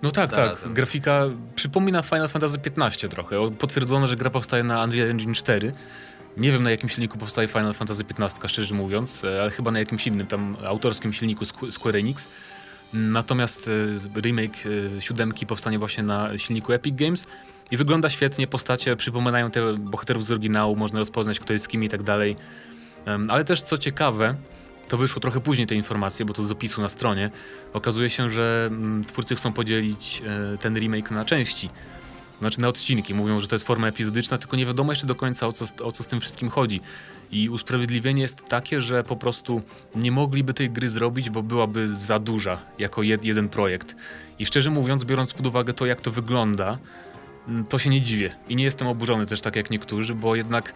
No 0.03 0.11
tak, 0.11 0.29
tak. 0.29 0.35
Zarazem. 0.35 0.63
tak. 0.63 0.73
Grafika 0.73 1.25
przypomina 1.55 2.01
Final 2.01 2.27
Fantasy 2.27 2.57
XV 2.77 3.09
trochę. 3.09 3.51
Potwierdzono, 3.51 4.07
że 4.07 4.15
gra 4.15 4.29
powstaje 4.29 4.63
na 4.63 4.83
Unreal 4.83 5.09
Engine 5.09 5.33
4. 5.33 5.73
Nie 6.37 6.51
wiem 6.51 6.63
na 6.63 6.71
jakim 6.71 6.89
silniku 6.89 7.17
powstaje 7.17 7.47
Final 7.47 7.73
Fantasy 7.73 8.03
XV, 8.19 8.49
szczerze 8.49 8.75
mówiąc, 8.75 9.23
e, 9.23 9.41
ale 9.41 9.51
chyba 9.51 9.71
na 9.71 9.79
jakimś 9.79 10.07
innym 10.07 10.27
tam 10.27 10.57
autorskim 10.65 11.13
silniku 11.13 11.45
Square 11.71 11.95
Enix. 11.95 12.29
Natomiast 12.93 13.69
e, 14.15 14.21
remake 14.21 14.57
siódemki 14.99 15.45
powstanie 15.45 15.79
właśnie 15.79 16.03
na 16.03 16.37
silniku 16.37 16.73
Epic 16.73 16.95
Games 16.95 17.27
i 17.71 17.77
wygląda 17.77 18.09
świetnie. 18.09 18.47
Postacie 18.47 18.95
przypominają 18.95 19.51
te 19.51 19.73
bohaterów 19.73 20.25
z 20.25 20.31
oryginału, 20.31 20.75
można 20.75 20.99
rozpoznać 20.99 21.39
kto 21.39 21.53
jest 21.53 21.67
kim 21.67 21.83
i 21.83 21.89
tak 21.89 22.03
dalej. 22.03 22.37
Ale 23.29 23.45
też 23.45 23.61
co 23.61 23.77
ciekawe, 23.77 24.35
to 24.87 24.97
wyszło 24.97 25.19
trochę 25.19 25.41
później 25.41 25.67
te 25.67 25.75
informacje, 25.75 26.25
bo 26.25 26.33
to 26.33 26.43
z 26.43 26.51
opisu 26.51 26.81
na 26.81 26.89
stronie. 26.89 27.31
Okazuje 27.73 28.09
się, 28.09 28.29
że 28.29 28.65
mm, 28.67 29.05
twórcy 29.05 29.35
chcą 29.35 29.53
podzielić 29.53 30.21
e, 30.25 30.57
ten 30.57 30.77
remake 30.77 31.11
na 31.11 31.25
części. 31.25 31.69
Znaczy 32.41 32.61
na 32.61 32.67
odcinki. 32.67 33.13
Mówią, 33.13 33.41
że 33.41 33.47
to 33.47 33.55
jest 33.55 33.67
forma 33.67 33.87
epizodyczna, 33.87 34.37
tylko 34.37 34.57
nie 34.57 34.65
wiadomo 34.65 34.91
jeszcze 34.91 35.07
do 35.07 35.15
końca 35.15 35.47
o 35.47 35.51
co, 35.51 35.65
o 35.83 35.91
co 35.91 36.03
z 36.03 36.07
tym 36.07 36.21
wszystkim 36.21 36.49
chodzi. 36.49 36.81
I 37.31 37.49
usprawiedliwienie 37.49 38.21
jest 38.21 38.45
takie, 38.45 38.81
że 38.81 39.03
po 39.03 39.15
prostu 39.15 39.61
nie 39.95 40.11
mogliby 40.11 40.53
tej 40.53 40.69
gry 40.69 40.89
zrobić, 40.89 41.29
bo 41.29 41.43
byłaby 41.43 41.95
za 41.95 42.19
duża 42.19 42.61
jako 42.79 43.03
jed, 43.03 43.25
jeden 43.25 43.49
projekt. 43.49 43.95
I 44.39 44.45
szczerze 44.45 44.69
mówiąc, 44.69 45.03
biorąc 45.03 45.33
pod 45.33 45.47
uwagę 45.47 45.73
to, 45.73 45.85
jak 45.85 46.01
to 46.01 46.11
wygląda, 46.11 46.77
mm, 47.47 47.65
to 47.65 47.79
się 47.79 47.89
nie 47.89 48.01
dziwię. 48.01 48.35
I 48.49 48.55
nie 48.55 48.63
jestem 48.63 48.87
oburzony 48.87 49.25
też 49.25 49.41
tak 49.41 49.55
jak 49.55 49.69
niektórzy, 49.69 50.15
bo 50.15 50.35
jednak 50.35 50.73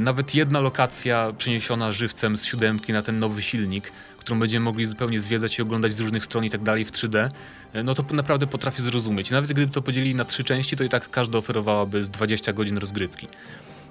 nawet 0.00 0.34
jedna 0.34 0.60
lokacja 0.60 1.32
przeniesiona 1.38 1.92
żywcem 1.92 2.36
z 2.36 2.44
siódemki 2.44 2.92
na 2.92 3.02
ten 3.02 3.18
nowy 3.18 3.42
silnik, 3.42 3.92
którą 4.18 4.40
będziemy 4.40 4.64
mogli 4.64 4.86
zupełnie 4.86 5.20
zwiedzać 5.20 5.58
i 5.58 5.62
oglądać 5.62 5.92
z 5.92 6.00
różnych 6.00 6.24
stron 6.24 6.44
i 6.44 6.50
tak 6.50 6.62
dalej 6.62 6.84
w 6.84 6.92
3D, 6.92 7.28
e, 7.72 7.82
no 7.82 7.94
to 7.94 8.04
naprawdę 8.14 8.46
potrafię 8.46 8.82
zrozumieć. 8.82 9.30
Nawet 9.30 9.52
gdyby 9.52 9.72
to 9.72 9.82
podzielili 9.82 10.14
na 10.14 10.24
trzy 10.24 10.44
części, 10.44 10.76
to 10.76 10.84
i 10.84 10.88
tak 10.88 11.10
każda 11.10 11.38
oferowałaby 11.38 12.04
z 12.04 12.10
20 12.10 12.52
godzin 12.52 12.78
rozgrywki. 12.78 13.28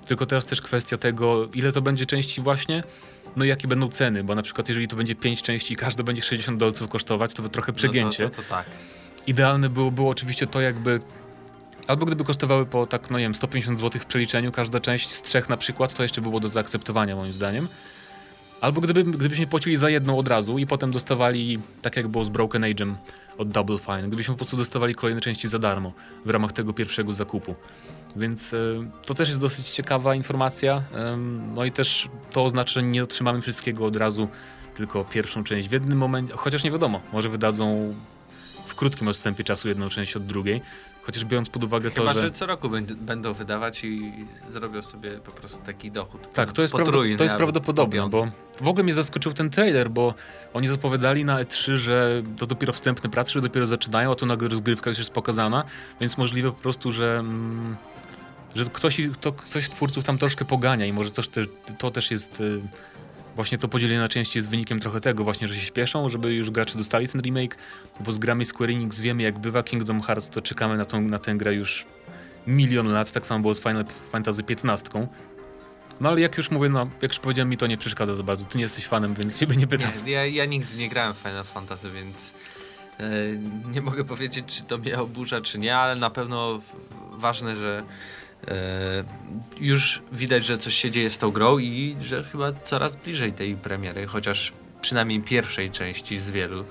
Tylko 0.05 0.25
teraz 0.25 0.45
też 0.45 0.61
kwestia 0.61 0.97
tego, 0.97 1.49
ile 1.53 1.71
to 1.71 1.81
będzie 1.81 2.05
części 2.05 2.41
właśnie, 2.41 2.83
no 3.35 3.45
i 3.45 3.47
jakie 3.47 3.67
będą 3.67 3.89
ceny, 3.89 4.23
bo 4.23 4.35
na 4.35 4.41
przykład 4.41 4.67
jeżeli 4.67 4.87
to 4.87 4.95
będzie 4.95 5.15
5 5.15 5.41
części 5.41 5.73
i 5.73 5.77
każda 5.77 6.03
będzie 6.03 6.21
60 6.21 6.59
dolców 6.59 6.89
kosztować, 6.89 7.33
to 7.33 7.43
by 7.43 7.49
trochę 7.49 7.73
przegięcie. 7.73 8.23
No 8.23 8.29
to, 8.29 8.35
to, 8.35 8.41
to 8.41 8.49
tak. 8.49 8.65
Idealne 9.27 9.69
było, 9.69 9.91
było 9.91 10.09
oczywiście 10.09 10.47
to 10.47 10.61
jakby 10.61 10.99
Albo 11.91 12.05
gdyby 12.05 12.23
kosztowały 12.23 12.65
po 12.65 12.87
tak, 12.87 13.09
no 13.09 13.17
nie 13.17 13.25
wiem, 13.25 13.35
150 13.35 13.79
zł 13.79 14.01
w 14.01 14.05
przeliczeniu, 14.05 14.51
każda 14.51 14.79
część 14.79 15.09
z 15.09 15.21
trzech 15.21 15.49
na 15.49 15.57
przykład, 15.57 15.93
to 15.93 16.03
jeszcze 16.03 16.21
było 16.21 16.39
do 16.39 16.49
zaakceptowania 16.49 17.15
moim 17.15 17.33
zdaniem. 17.33 17.67
Albo 18.61 18.81
gdyby, 18.81 19.03
gdybyśmy 19.03 19.47
płacili 19.47 19.77
za 19.77 19.89
jedną 19.89 20.17
od 20.17 20.27
razu 20.27 20.57
i 20.57 20.67
potem 20.67 20.91
dostawali, 20.91 21.59
tak 21.81 21.97
jak 21.97 22.07
było 22.07 22.25
z 22.25 22.29
Broken 22.29 22.61
Age'em 22.61 22.95
od 23.37 23.49
Double 23.49 23.77
Fine, 23.77 24.07
gdybyśmy 24.07 24.33
po 24.33 24.37
prostu 24.37 24.57
dostawali 24.57 24.95
kolejne 24.95 25.21
części 25.21 25.47
za 25.47 25.59
darmo 25.59 25.93
w 26.25 26.29
ramach 26.29 26.53
tego 26.53 26.73
pierwszego 26.73 27.13
zakupu. 27.13 27.55
Więc 28.15 28.53
y, 28.53 28.87
to 29.05 29.13
też 29.13 29.29
jest 29.29 29.41
dosyć 29.41 29.69
ciekawa 29.69 30.15
informacja. 30.15 30.77
Y, 30.77 31.17
no 31.55 31.65
i 31.65 31.71
też 31.71 32.09
to 32.31 32.45
oznacza, 32.45 32.73
że 32.73 32.83
nie 32.83 33.03
otrzymamy 33.03 33.41
wszystkiego 33.41 33.85
od 33.85 33.95
razu, 33.95 34.27
tylko 34.75 35.05
pierwszą 35.05 35.43
część 35.43 35.69
w 35.69 35.71
jednym 35.71 35.97
momencie, 35.97 36.33
chociaż 36.37 36.63
nie 36.63 36.71
wiadomo, 36.71 37.01
może 37.13 37.29
wydadzą 37.29 37.95
w 38.65 38.75
krótkim 38.75 39.07
odstępie 39.07 39.43
czasu 39.43 39.67
jedną 39.67 39.89
część 39.89 40.15
od 40.15 40.25
drugiej. 40.25 40.61
Chociaż 41.03 41.25
biorąc 41.25 41.49
pod 41.49 41.63
uwagę 41.63 41.89
Chyba, 41.89 42.13
to, 42.13 42.13
że... 42.13 42.21
że 42.21 42.31
co 42.31 42.45
roku 42.45 42.69
będą 42.95 43.33
wydawać 43.33 43.83
i 43.83 44.13
zrobią 44.49 44.81
sobie 44.81 45.11
po 45.11 45.31
prostu 45.31 45.57
taki 45.65 45.91
dochód. 45.91 46.33
Tak, 46.33 46.51
to 46.51 46.61
jest, 46.61 46.73
prawda, 46.73 46.91
to 47.17 47.23
jest 47.23 47.35
prawdopodobne, 47.35 48.09
bo 48.09 48.27
w 48.61 48.67
ogóle 48.67 48.83
mnie 48.83 48.93
zaskoczył 48.93 49.33
ten 49.33 49.49
trailer, 49.49 49.89
bo 49.89 50.13
oni 50.53 50.67
zapowiadali 50.67 51.25
na 51.25 51.43
E3, 51.43 51.75
że 51.75 52.23
to 52.37 52.45
dopiero 52.47 52.73
wstępne 52.73 53.09
prace, 53.09 53.31
że 53.31 53.41
dopiero 53.41 53.65
zaczynają, 53.65 54.11
a 54.11 54.15
tu 54.15 54.25
nagle 54.25 54.47
rozgrywka 54.47 54.89
już 54.89 54.99
jest 54.99 55.11
pokazana, 55.11 55.63
więc 55.99 56.17
możliwe 56.17 56.51
po 56.51 56.61
prostu, 56.61 56.91
że... 56.91 57.17
Mm, 57.19 57.75
że 58.55 58.65
ktoś, 58.65 59.01
to, 59.21 59.31
ktoś 59.31 59.69
twórców 59.69 60.03
tam 60.03 60.17
troszkę 60.17 60.45
pogania 60.45 60.85
i 60.85 60.93
może 60.93 61.11
to, 61.11 61.21
to 61.77 61.91
też 61.91 62.11
jest 62.11 62.41
y, 62.41 62.61
właśnie 63.35 63.57
to 63.57 63.67
podzielenie 63.67 63.99
na 63.99 64.09
części 64.09 64.37
jest 64.37 64.49
wynikiem 64.49 64.79
trochę 64.79 65.01
tego 65.01 65.23
właśnie, 65.23 65.47
że 65.47 65.55
się 65.55 65.61
śpieszą, 65.61 66.09
żeby 66.09 66.33
już 66.33 66.49
gracze 66.49 66.77
dostali 66.77 67.07
ten 67.07 67.21
remake, 67.21 67.57
bo 67.99 68.11
z 68.11 68.17
grami 68.17 68.45
Square 68.45 68.69
Enix 68.69 68.99
wiemy 68.99 69.23
jak 69.23 69.39
bywa 69.39 69.63
Kingdom 69.63 70.01
Hearts, 70.01 70.29
to 70.29 70.41
czekamy 70.41 70.77
na, 70.77 70.85
tą, 70.85 71.01
na 71.01 71.19
tę 71.19 71.35
grę 71.35 71.53
już 71.53 71.85
milion 72.47 72.93
lat, 72.93 73.11
tak 73.11 73.25
samo 73.25 73.41
było 73.41 73.55
z 73.55 73.59
Final 73.59 73.85
Fantasy 74.11 74.43
XV. 74.63 75.07
No 76.01 76.09
ale 76.09 76.21
jak 76.21 76.37
już 76.37 76.51
mówię, 76.51 76.69
no 76.69 76.89
jak 77.01 77.11
już 77.11 77.19
powiedziałem, 77.19 77.49
mi 77.49 77.57
to 77.57 77.67
nie 77.67 77.77
przeszkadza 77.77 78.15
za 78.15 78.23
bardzo. 78.23 78.45
Ty 78.45 78.57
nie 78.57 78.63
jesteś 78.63 78.85
fanem, 78.87 79.13
więc 79.13 79.39
ciebie 79.39 79.55
nie 79.55 79.67
pytam. 79.67 79.91
Nie, 80.05 80.11
ja, 80.11 80.25
ja 80.25 80.45
nigdy 80.45 80.77
nie 80.77 80.89
grałem 80.89 81.13
w 81.13 81.17
Final 81.17 81.43
Fantasy, 81.43 81.91
więc 81.91 82.33
yy, 82.99 83.05
nie 83.73 83.81
mogę 83.81 84.05
powiedzieć, 84.05 84.45
czy 84.45 84.63
to 84.63 84.77
mnie 84.77 84.99
oburza, 84.99 85.41
czy 85.41 85.59
nie, 85.59 85.77
ale 85.77 85.95
na 85.95 86.09
pewno 86.09 86.61
ważne, 87.11 87.55
że 87.55 87.83
E, 87.83 87.83
już 89.59 90.01
widać, 90.11 90.45
że 90.45 90.57
coś 90.57 90.75
się 90.75 90.91
dzieje 90.91 91.09
z 91.09 91.17
tą 91.17 91.31
grą 91.31 91.57
i 91.57 91.95
że 92.01 92.23
chyba 92.23 92.53
coraz 92.53 92.95
bliżej 92.95 93.33
tej 93.33 93.55
premiery, 93.55 94.07
chociaż 94.07 94.53
przynajmniej 94.81 95.21
pierwszej 95.21 95.71
części 95.71 96.19
z 96.19 96.29
wielu 96.29 96.65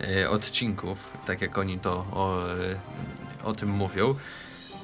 e, 0.00 0.30
odcinków, 0.30 1.16
tak 1.26 1.40
jak 1.42 1.58
oni 1.58 1.78
to 1.78 1.92
o, 1.92 2.42
o 3.44 3.52
tym 3.52 3.68
mówią. 3.68 4.14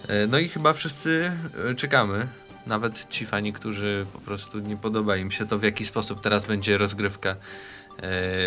E, 0.08 0.26
no 0.26 0.38
i 0.38 0.48
chyba 0.48 0.72
wszyscy 0.72 1.32
czekamy, 1.76 2.28
nawet 2.66 3.08
ci 3.08 3.26
fani, 3.26 3.52
którzy 3.52 4.06
po 4.12 4.18
prostu 4.18 4.58
nie 4.58 4.76
podoba 4.76 5.16
im 5.16 5.30
się 5.30 5.46
to, 5.46 5.58
w 5.58 5.62
jaki 5.62 5.84
sposób 5.84 6.20
teraz 6.20 6.44
będzie 6.44 6.78
rozgrywka 6.78 7.36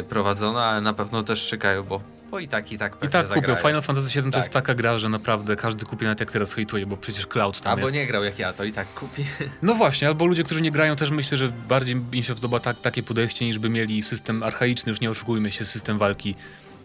prowadzona, 0.09 0.65
ale 0.65 0.81
na 0.81 0.93
pewno 0.93 1.23
też 1.23 1.47
czekają, 1.47 1.83
bo 1.83 2.01
bo 2.31 2.39
i 2.39 2.47
tak, 2.47 2.71
i 2.71 2.77
tak 2.77 2.93
I 3.03 3.09
tak 3.09 3.27
kupię. 3.27 3.55
Final 3.55 3.81
Fantasy 3.81 4.07
VII 4.07 4.23
tak. 4.23 4.31
to 4.31 4.39
jest 4.39 4.49
tak. 4.49 4.63
taka 4.63 4.75
gra, 4.75 4.97
że 4.97 5.09
naprawdę 5.09 5.55
każdy 5.55 5.85
kupi, 5.85 6.03
nawet 6.03 6.19
jak 6.19 6.31
teraz 6.31 6.53
hejtuje, 6.53 6.85
bo 6.85 6.97
przecież 6.97 7.27
Cloud 7.27 7.61
tam 7.61 7.71
albo 7.71 7.81
jest. 7.81 7.93
Albo 7.93 8.01
nie 8.01 8.07
grał 8.07 8.23
jak 8.23 8.39
ja, 8.39 8.53
to 8.53 8.63
i 8.63 8.71
tak 8.71 8.87
kupi. 8.87 9.25
No 9.61 9.73
właśnie, 9.73 10.07
albo 10.07 10.25
ludzie, 10.25 10.43
którzy 10.43 10.61
nie 10.61 10.71
grają 10.71 10.95
też 10.95 11.11
myślę, 11.11 11.37
że 11.37 11.51
bardziej 11.67 12.01
im 12.11 12.23
się 12.23 12.35
podoba 12.35 12.59
tak, 12.59 12.81
takie 12.81 13.03
podejście, 13.03 13.45
niż 13.45 13.59
by 13.59 13.69
mieli 13.69 14.01
system 14.01 14.43
archaiczny, 14.43 14.89
już 14.89 15.01
nie 15.01 15.09
oszukujmy 15.09 15.51
się, 15.51 15.65
system 15.65 15.97
walki 15.97 16.35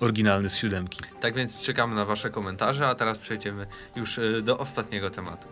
oryginalny 0.01 0.51
z 0.51 0.57
siódemki. 0.57 1.01
Tak 1.21 1.35
więc 1.35 1.59
czekamy 1.59 1.95
na 1.95 2.05
wasze 2.05 2.31
komentarze, 2.31 2.89
a 2.89 2.95
teraz 2.95 3.19
przejdziemy 3.19 3.67
już 3.97 4.19
y, 4.19 4.43
do 4.43 4.59
ostatniego 4.59 5.11
tematu. 5.11 5.49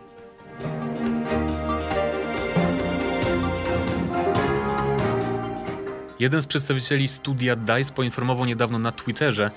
Jeden 6.19 6.41
z 6.41 6.45
przedstawicieli 6.45 7.07
studia 7.07 7.55
DICE 7.55 7.93
poinformował 7.93 8.45
niedawno 8.45 8.79
na 8.79 8.91
Twitterze, 8.91 9.51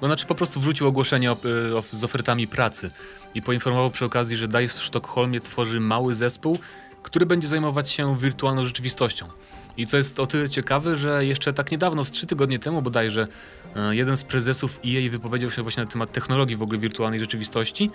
to 0.00 0.06
znaczy 0.06 0.26
po 0.26 0.34
prostu 0.34 0.60
wrzucił 0.60 0.86
ogłoszenie 0.86 1.32
o, 1.32 1.36
o, 1.78 1.82
z 1.92 2.04
ofertami 2.04 2.46
pracy 2.46 2.90
i 3.34 3.42
poinformował 3.42 3.90
przy 3.90 4.04
okazji, 4.04 4.36
że 4.36 4.48
DICE 4.48 4.78
w 4.78 4.82
Sztokholmie 4.82 5.40
tworzy 5.40 5.80
mały 5.80 6.14
zespół, 6.14 6.58
który 7.02 7.26
będzie 7.26 7.48
zajmować 7.48 7.90
się 7.90 8.16
wirtualną 8.16 8.64
rzeczywistością. 8.64 9.26
I 9.76 9.86
co 9.86 9.96
jest 9.96 10.20
o 10.20 10.26
tyle 10.26 10.48
ciekawe, 10.48 10.96
że 10.96 11.26
jeszcze 11.26 11.52
tak 11.52 11.70
niedawno, 11.70 12.04
z 12.04 12.10
trzy 12.10 12.26
tygodnie 12.26 12.58
temu 12.58 12.82
bodajże, 12.82 13.28
e, 13.76 13.96
jeden 13.96 14.16
z 14.16 14.24
prezesów 14.24 14.80
EA 14.86 15.10
wypowiedział 15.10 15.50
się 15.50 15.62
właśnie 15.62 15.84
na 15.84 15.90
temat 15.90 16.12
technologii 16.12 16.56
w 16.56 16.62
ogóle 16.62 16.78
wirtualnej 16.78 17.20
rzeczywistości 17.20 17.90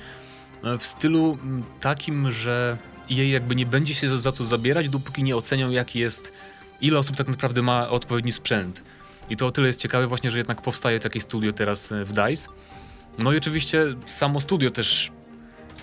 e, 0.64 0.78
w 0.78 0.86
stylu 0.86 1.38
takim, 1.80 2.32
że 2.32 2.78
EA 3.12 3.24
jakby 3.24 3.56
nie 3.56 3.66
będzie 3.66 3.94
się 3.94 4.20
za 4.20 4.32
to 4.32 4.46
zabierać, 4.46 4.90
dopóki 4.90 5.24
nie 5.24 5.36
ocenią 5.36 5.70
jaki 5.70 6.00
jest, 6.00 6.34
ile 6.82 7.00
osób 7.00 7.16
tak 7.16 7.28
naprawdę 7.28 7.62
ma 7.62 7.90
odpowiedni 7.90 8.32
sprzęt. 8.32 8.84
I 9.30 9.36
to 9.36 9.48
o 9.48 9.52
tyle 9.52 9.68
jest 9.68 9.82
ciekawe 9.82 10.08
właśnie, 10.08 10.32
że 10.32 10.38
jednak 10.38 10.62
powstaje 10.62 11.00
takie 11.00 11.22
studio 11.22 11.52
teraz 11.52 11.92
e, 11.92 12.06
w 12.06 12.12
DICE. 12.12 12.50
No 13.18 13.34
i 13.34 13.38
oczywiście 13.38 13.86
samo 14.06 14.42
studio 14.42 14.70
też 14.70 15.12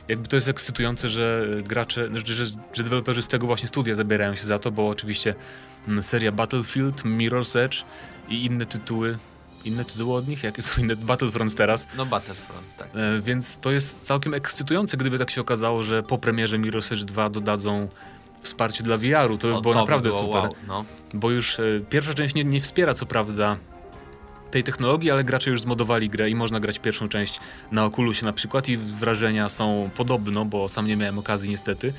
jakby 0.09 0.29
to 0.29 0.37
jest 0.37 0.49
ekscytujące, 0.49 1.09
że 1.09 1.47
gracze, 1.65 2.09
że, 2.15 2.47
że, 2.47 2.47
deweloperzy 2.77 3.23
z 3.23 3.29
tego 3.29 3.47
właśnie 3.47 3.69
studia 3.69 3.95
zabierają 3.95 4.35
się 4.35 4.47
za 4.47 4.59
to, 4.59 4.71
bo 4.71 4.89
oczywiście 4.89 5.35
mm, 5.89 6.03
seria 6.03 6.33
Battlefield, 6.33 7.03
Mirror's 7.05 7.59
Edge 7.59 7.85
i 8.29 8.45
inne 8.45 8.67
tytuły 8.67 9.19
inne 9.65 9.85
tytuły 9.85 10.15
od 10.15 10.29
nich? 10.29 10.43
Jakie 10.43 10.63
są 10.63 10.83
inne? 10.83 10.97
Battlefront 10.97 11.55
teraz. 11.55 11.87
No 11.97 12.07
Battlefront, 12.07 12.77
tak. 12.77 12.89
E, 12.95 13.21
więc 13.23 13.59
to 13.59 13.71
jest 13.71 14.03
całkiem 14.03 14.35
ekscytujące, 14.35 14.97
gdyby 14.97 15.19
tak 15.19 15.31
się 15.31 15.41
okazało, 15.41 15.83
że 15.83 16.03
po 16.03 16.19
premierze 16.19 16.59
Mirror's 16.59 16.93
Edge 16.93 17.05
2 17.05 17.31
dodadzą 17.31 17.89
wsparcie 18.41 18.85
dla 18.85 18.99
VR-u. 18.99 19.39
To 19.39 19.49
by 19.49 19.55
o, 19.55 19.61
było 19.61 19.75
to 19.75 19.81
naprawdę 19.81 20.11
by 20.11 20.17
było 20.17 20.27
super. 20.27 20.43
Wow, 20.43 20.55
no. 20.67 20.85
Bo 21.15 21.31
już 21.31 21.59
y, 21.59 21.85
pierwsza 21.91 22.15
część 22.15 22.35
nie, 22.35 22.45
nie 22.45 22.61
wspiera 22.61 22.95
co 22.95 23.07
prawda 23.07 23.57
tej 24.51 24.65
technologii, 24.65 25.11
ale 25.11 25.25
gracze 25.25 25.51
już 25.51 25.61
zmodowali 25.61 26.09
grę 26.09 26.31
i 26.31 26.35
można 26.35 26.61
grać 26.61 26.79
pierwszą 26.79 27.09
część 27.09 27.41
na 27.73 27.85
Oculusie 27.85 28.27
na 28.27 28.33
przykład 28.33 28.69
i 28.69 28.77
wrażenia 28.77 29.49
są 29.49 29.91
podobno, 29.97 30.45
bo 30.45 30.69
sam 30.69 30.87
nie 30.87 30.97
miałem 30.97 31.19
okazji 31.19 31.51
niestety. 31.51 31.93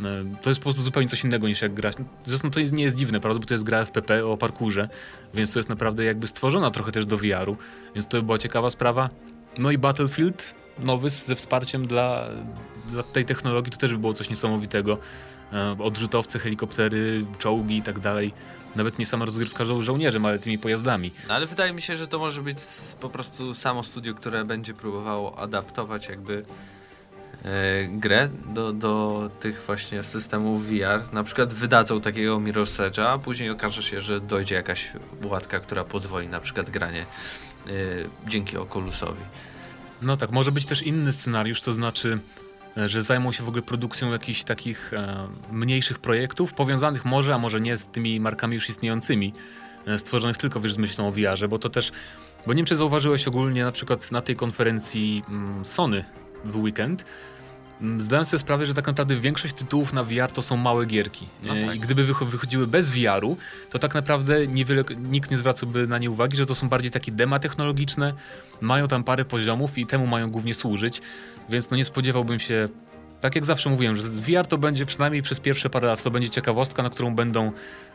Y, 0.00 0.04
to 0.42 0.50
jest 0.50 0.60
po 0.60 0.64
prostu 0.64 0.82
zupełnie 0.82 1.08
coś 1.08 1.24
innego 1.24 1.48
niż 1.48 1.62
jak 1.62 1.74
grać. 1.74 1.96
Zresztą 2.24 2.50
to 2.50 2.60
nie 2.60 2.84
jest 2.84 2.96
dziwne, 2.96 3.20
prawda, 3.20 3.40
bo 3.40 3.46
to 3.46 3.54
jest 3.54 3.64
gra 3.64 3.84
FPP 3.84 4.26
o 4.26 4.36
parkurze, 4.36 4.88
więc 5.34 5.52
to 5.52 5.58
jest 5.58 5.68
naprawdę 5.68 6.04
jakby 6.04 6.26
stworzona 6.26 6.70
trochę 6.70 6.92
też 6.92 7.06
do 7.06 7.18
VR-u, 7.18 7.56
więc 7.94 8.06
to 8.06 8.16
by 8.16 8.22
była 8.22 8.38
ciekawa 8.38 8.70
sprawa. 8.70 9.10
No 9.58 9.70
i 9.70 9.78
Battlefield 9.78 10.54
nowy 10.78 11.10
ze 11.10 11.34
wsparciem 11.34 11.86
dla, 11.86 12.28
dla 12.90 13.02
tej 13.02 13.24
technologii 13.24 13.72
to 13.72 13.78
też 13.78 13.92
by 13.92 13.98
było 13.98 14.12
coś 14.12 14.30
niesamowitego. 14.30 14.98
E, 15.52 15.76
odrzutowce, 15.78 16.38
helikoptery, 16.38 17.24
czołgi 17.38 17.76
i 17.76 17.82
tak 17.82 18.00
dalej. 18.00 18.32
Nawet 18.76 18.98
nie 18.98 19.06
sama 19.06 19.24
rozgrywka 19.24 19.64
żo 19.64 19.82
żołnierzem, 19.82 20.24
ale 20.24 20.38
tymi 20.38 20.58
pojazdami. 20.58 21.10
No, 21.28 21.34
ale 21.34 21.46
wydaje 21.46 21.72
mi 21.72 21.82
się, 21.82 21.96
że 21.96 22.06
to 22.06 22.18
może 22.18 22.42
być 22.42 22.58
po 23.00 23.10
prostu 23.10 23.54
samo 23.54 23.82
studio, 23.82 24.14
które 24.14 24.44
będzie 24.44 24.74
próbowało 24.74 25.38
adaptować 25.38 26.08
jakby 26.08 26.44
e, 27.44 27.88
grę 27.88 28.28
do, 28.54 28.72
do 28.72 29.30
tych 29.40 29.62
właśnie 29.66 30.02
systemów 30.02 30.66
VR. 30.66 31.12
Na 31.12 31.24
przykład 31.24 31.52
wydadzą 31.52 32.00
takiego 32.00 32.36
Mirror's 32.36 32.90
Edge'a, 32.90 33.06
a 33.06 33.18
później 33.18 33.50
okaże 33.50 33.82
się, 33.82 34.00
że 34.00 34.20
dojdzie 34.20 34.54
jakaś 34.54 34.92
łatka, 35.24 35.60
która 35.60 35.84
pozwoli 35.84 36.28
na 36.28 36.40
przykład 36.40 36.70
granie 36.70 37.06
e, 37.66 37.70
dzięki 38.26 38.56
Oculusowi. 38.56 39.22
No 40.02 40.16
tak, 40.16 40.30
może 40.30 40.52
być 40.52 40.66
też 40.66 40.82
inny 40.82 41.12
scenariusz, 41.12 41.60
to 41.60 41.72
znaczy 41.72 42.18
że 42.76 43.02
zajmą 43.02 43.32
się 43.32 43.44
w 43.44 43.48
ogóle 43.48 43.62
produkcją 43.62 44.12
jakichś 44.12 44.44
takich 44.44 44.92
e, 44.92 45.28
mniejszych 45.52 45.98
projektów, 45.98 46.54
powiązanych 46.54 47.04
może, 47.04 47.34
a 47.34 47.38
może 47.38 47.60
nie 47.60 47.76
z 47.76 47.86
tymi 47.86 48.20
markami 48.20 48.54
już 48.54 48.68
istniejącymi, 48.68 49.32
e, 49.86 49.98
stworzonych 49.98 50.36
tylko 50.36 50.60
wiesz, 50.60 50.72
z 50.72 50.78
myślą 50.78 51.08
o 51.08 51.12
VR-ze, 51.12 51.48
bo 51.48 51.58
to 51.58 51.68
też, 51.68 51.92
bo 52.46 52.52
nie 52.52 52.56
wiem 52.56 52.66
czy 52.66 52.76
zauważyłeś 52.76 53.28
ogólnie 53.28 53.64
na 53.64 53.72
przykład 53.72 54.12
na 54.12 54.22
tej 54.22 54.36
konferencji 54.36 55.22
mm, 55.28 55.64
Sony 55.64 56.04
w 56.44 56.56
weekend, 56.56 57.04
Zdałem 57.98 58.24
sobie 58.24 58.40
sprawę, 58.40 58.66
że 58.66 58.74
tak 58.74 58.86
naprawdę 58.86 59.16
większość 59.16 59.54
tytułów 59.54 59.92
na 59.92 60.04
VR 60.04 60.32
to 60.32 60.42
są 60.42 60.56
małe 60.56 60.86
gierki. 60.86 61.28
No 61.42 61.54
tak. 61.66 61.76
I 61.76 61.80
gdyby 61.80 62.04
wychodziły 62.04 62.66
bez 62.66 62.90
VR-u, 62.90 63.36
to 63.70 63.78
tak 63.78 63.94
naprawdę 63.94 64.46
niewiele, 64.46 64.84
nikt 64.96 65.30
nie 65.30 65.36
zwracałby 65.36 65.86
na 65.86 65.98
nie 65.98 66.10
uwagi, 66.10 66.36
że 66.36 66.46
to 66.46 66.54
są 66.54 66.68
bardziej 66.68 66.90
takie 66.90 67.12
dema 67.12 67.38
technologiczne, 67.38 68.14
mają 68.60 68.88
tam 68.88 69.04
parę 69.04 69.24
poziomów 69.24 69.78
i 69.78 69.86
temu 69.86 70.06
mają 70.06 70.30
głównie 70.30 70.54
służyć. 70.54 71.00
Więc 71.48 71.70
no 71.70 71.76
nie 71.76 71.84
spodziewałbym 71.84 72.40
się 72.40 72.68
tak 73.20 73.34
jak 73.34 73.46
zawsze 73.46 73.70
mówiłem, 73.70 73.96
że 73.96 74.02
VR 74.02 74.46
to 74.46 74.58
będzie 74.58 74.86
przynajmniej 74.86 75.22
przez 75.22 75.40
pierwsze 75.40 75.70
parę 75.70 75.86
lat, 75.88 76.02
to 76.02 76.10
będzie 76.10 76.30
ciekawostka, 76.30 76.82
na 76.82 76.90
którą 76.90 77.14
będą 77.14 77.52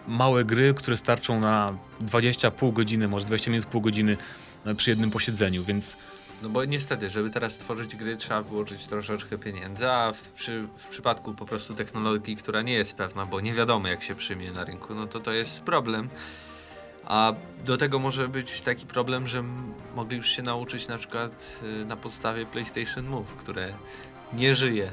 małe 0.08 0.46
gry, 0.46 0.74
które 0.74 0.98
starczą 0.98 1.40
na 1.40 1.78
20 2.00 2.52
pół 2.52 2.72
godziny, 2.72 3.08
może 3.08 3.26
20 3.26 3.52
minut, 3.52 3.66
pół 3.66 3.82
godziny 3.82 4.18
e, 4.66 4.76
przy 4.76 4.90
jednym 4.90 5.12
posiedzeniu, 5.12 5.64
więc 5.64 5.98
No 6.42 6.50
bo 6.50 6.66
niestety, 6.66 7.10
żeby 7.10 7.30
teraz 7.30 7.58
tworzyć 7.58 7.96
gry, 7.96 8.18
trzeba 8.18 8.42
wyłożyć 8.42 8.86
troszeczkę 8.86 9.38
pieniędzy, 9.38 9.90
a 9.92 10.12
w, 10.12 10.22
przy, 10.30 10.68
w 10.78 10.88
przypadku 10.88 11.34
po 11.34 11.46
prostu 11.46 11.74
technologii, 11.74 12.36
która 12.36 12.62
nie 12.62 12.74
jest 12.74 12.96
pewna, 12.96 13.26
bo 13.26 13.42
nie 13.42 13.54
wiadomo 13.54 13.88
jak 13.88 14.04
się 14.04 14.16
przyjmie 14.16 14.52
na 14.52 14.64
rynku, 14.64 14.96
no 14.96 15.08
to 15.08 15.20
to 15.20 15.32
jest 15.32 15.62
problem. 15.62 16.10
A 17.06 17.34
do 17.66 17.78
tego 17.78 18.00
może 18.00 18.28
być 18.28 18.62
taki 18.62 18.86
problem, 18.86 19.28
że 19.28 19.44
mogli 19.96 20.18
już 20.18 20.28
się 20.30 20.42
nauczyć 20.42 20.88
na 20.88 20.98
przykład 20.98 21.60
y, 21.82 21.86
na 21.86 21.96
podstawie 21.96 22.46
PlayStation 22.46 23.06
Move, 23.06 23.36
które 23.36 23.74
nie 24.34 24.56
żyje. 24.56 24.92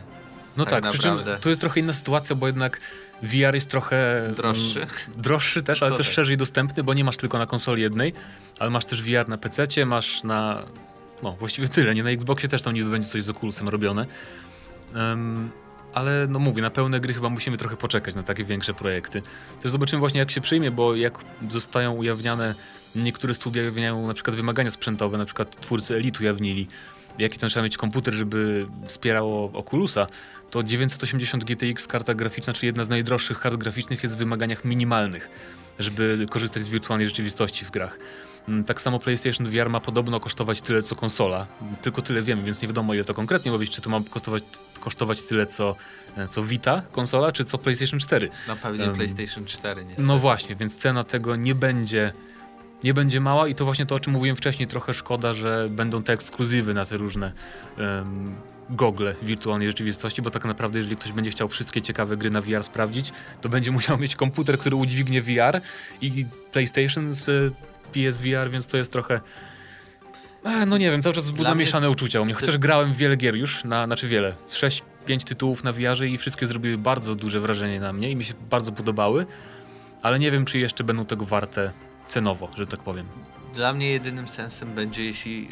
no 0.57 0.65
Tak 0.65 0.83
tak, 0.83 0.93
przy 0.93 1.03
czym 1.03 1.11
naprawdę. 1.11 1.39
to 1.43 1.49
jest 1.49 1.61
trochę 1.61 1.81
inna 1.81 1.93
sytuacja, 1.93 2.37
bo 2.37 2.47
jednak 2.47 2.81
VR 3.23 3.55
jest 3.55 3.71
trochę 3.71 4.21
mm, 4.21 4.35
Droższy. 4.35 4.87
droższy 5.17 5.63
też, 5.63 5.83
ale 5.83 5.91
To 5.91 5.97
też 5.97 6.07
tak. 6.07 6.15
szerzej 6.15 6.37
dostępny, 6.37 6.83
bo 6.85 6.95
nie 6.95 7.05
masz 7.05 7.17
tylko 7.17 7.39
na 7.39 7.47
konsoli 7.47 7.83
jednej, 7.83 8.15
ale 8.59 8.71
masz 8.71 8.85
też 8.85 9.03
VR 9.03 9.29
na 9.29 9.39
PC, 9.39 9.87
masz 9.87 10.23
na. 10.25 10.63
No, 11.23 11.33
właściwie 11.33 11.69
tyle. 11.69 11.95
Nie 11.95 12.03
na 12.03 12.11
Xboxie 12.11 12.49
też 12.49 12.63
tam 12.63 12.75
niby 12.75 12.91
będzie 12.91 13.09
coś 13.09 13.23
z 13.23 13.29
Oculusem 13.29 13.69
robione. 13.69 14.07
Em, 14.95 15.51
ale 15.95 16.27
no 16.31 16.39
mówię, 16.39 16.63
na 16.63 16.71
pełne 16.71 17.01
gry 17.01 17.15
chyba 17.15 17.29
musimy 17.29 17.57
trochę 17.57 17.77
poczekać 17.77 18.15
na 18.15 18.23
takie 18.23 18.45
większe 18.45 18.75
projekty. 18.75 19.23
Też 19.63 19.71
zobaczymy 19.71 20.01
właśnie 20.01 20.21
jak 20.21 20.31
się 20.31 20.41
przyjmie, 20.41 20.71
bo 20.71 20.97
jak 20.97 21.19
zostają 21.51 21.93
ujawniane, 21.93 22.55
niektóre 22.97 23.35
studia 23.35 23.63
ujawniają 23.63 24.07
na 24.07 24.15
przykład 24.15 24.37
wymagania 24.37 24.71
sprzętowe, 24.71 25.19
na 25.19 25.25
przykład 25.25 25.61
twórcy 25.61 25.95
Elite 25.95 26.21
ujawnili, 26.21 26.69
jaki 27.19 27.39
tam 27.39 27.51
trzeba 27.51 27.65
mieć 27.65 27.77
komputer, 27.77 28.15
żeby 28.15 28.67
wspierało 28.85 29.53
Oculusa, 29.53 30.07
to 30.51 30.63
980 30.63 31.45
GTX 31.45 31.87
karta 31.87 32.15
graficzna, 32.15 32.53
czyli 32.53 32.67
jedna 32.67 32.85
z 32.85 32.89
najdroższych 32.89 33.41
kart 33.41 33.57
graficznych 33.57 34.03
jest 34.03 34.15
w 34.15 34.19
wymaganiach 34.19 34.65
minimalnych, 34.65 35.31
żeby 35.79 36.27
korzystać 36.31 36.63
z 36.63 36.69
wirtualnej 36.69 37.07
rzeczywistości 37.07 37.65
w 37.65 37.71
grach. 37.71 37.99
Mm, 38.49 38.65
Tak 38.65 38.81
samo 38.81 38.99
PlayStation 38.99 39.47
VR 39.47 39.71
ma 39.71 39.81
podobno 39.81 40.21
kosztować 40.21 40.61
tyle 40.61 40.83
co 40.83 40.97
konsola. 40.97 41.47
Tylko 41.83 42.03
tyle 42.03 42.23
wiemy, 42.23 42.43
więc 42.43 42.63
nie 42.63 42.69
wiadomo 42.69 42.95
ile 42.95 43.05
to 43.05 43.15
konkretnie 43.15 43.53
ma 43.53 43.59
być, 43.59 43.71
czy 43.71 43.81
to 43.81 43.91
ma 43.91 44.01
kosztować, 44.11 44.43
kosztować 44.81 45.23
tyle 45.23 45.47
co, 45.47 45.77
e, 46.17 46.29
co 46.29 46.43
Vita 46.43 46.83
konsola, 46.93 47.33
czy 47.33 47.45
co 47.45 47.59
PlayStation 47.59 48.01
4. 48.01 48.31
Na 48.49 48.57
pewnie 48.57 48.85
Em, 48.85 48.95
PlayStation 48.95 49.45
4 49.47 49.85
niestety. 49.85 50.09
No 50.09 50.19
właśnie, 50.19 50.57
więc 50.57 50.77
cena 50.77 51.05
tego 51.05 51.37
nie 51.37 51.55
będzie, 51.55 52.13
nie 52.85 52.95
będzie 52.95 53.21
mała 53.21 53.49
i 53.49 53.55
to 53.55 53.65
właśnie 53.65 53.87
to, 53.87 53.95
o 53.95 54.01
czym 54.01 54.13
mówiłem 54.13 54.37
wcześniej, 54.37 54.69
trochę 54.69 54.95
szkoda, 54.95 55.35
że 55.35 55.69
będą 55.71 56.03
te 56.03 56.13
ekskluzywy 56.13 56.75
na 56.75 56.85
te 56.85 56.97
różne 56.97 57.33
um, 57.79 58.35
gogle 58.71 59.15
wirtualnej 59.23 59.69
rzeczywistości, 59.69 60.23
bo 60.23 60.31
tak 60.31 60.45
naprawdę 60.45 60.79
jeżeli 60.79 60.97
ktoś 60.97 61.13
będzie 61.13 61.31
chciał 61.31 61.49
wszystkie 61.49 61.83
ciekawe 61.83 62.17
gry 62.17 62.31
na 62.31 62.41
VR 62.41 62.65
sprawdzić, 62.65 63.13
to 63.41 63.49
będzie 63.49 63.71
musiał 63.79 63.99
mieć 63.99 64.17
komputer, 64.17 64.59
który 64.59 64.77
udźwignie 64.77 65.23
VR 65.23 65.61
i 66.01 66.27
PlayStation 66.53 67.15
z 67.15 67.55
PSVR, 67.93 68.51
więc 68.51 68.67
to 68.67 68.77
jest 68.77 68.93
trochę 68.93 69.21
e, 70.45 70.67
no 70.67 70.79
nie 70.79 70.91
wiem, 70.91 71.03
cały 71.03 71.15
czas 71.15 71.25
wzbudza 71.25 71.55
mnie- 71.55 71.61
mieszane 71.65 71.91
uczucia 71.91 72.21
u 72.21 72.25
mnie, 72.25 72.35
chociaż 72.35 72.59
grałem 72.59 72.93
w 72.95 72.97
wiele 72.97 73.17
gier 73.17 73.35
już, 73.37 73.65
na, 73.65 73.87
znaczy 73.87 74.09
wiele, 74.09 74.35
w 74.49 74.55
6-5 74.55 74.81
tytułów 75.25 75.65
na 75.65 75.73
VR 75.73 76.05
i 76.05 76.19
wszystkie 76.19 76.47
zrobiły 76.47 76.79
bardzo 76.79 77.15
duże 77.15 77.41
wrażenie 77.41 77.81
na 77.81 77.93
mnie 77.93 78.11
i 78.11 78.17
mi 78.17 78.25
się 78.25 78.35
bardzo 78.51 78.73
podobały, 78.73 79.27
ale 80.03 80.19
nie 80.19 80.31
wiem, 80.31 80.45
czy 80.45 80.59
jeszcze 80.59 80.85
będą 80.85 81.07
tego 81.07 81.25
warte 81.25 81.73
cenowo, 82.09 82.49
że 82.57 82.67
tak 82.67 82.81
powiem. 82.81 83.07
Dla 83.55 83.73
mnie 83.73 83.91
jedynym 83.91 84.29
sensem 84.29 84.75
będzie, 84.75 85.05
jeśli 85.05 85.49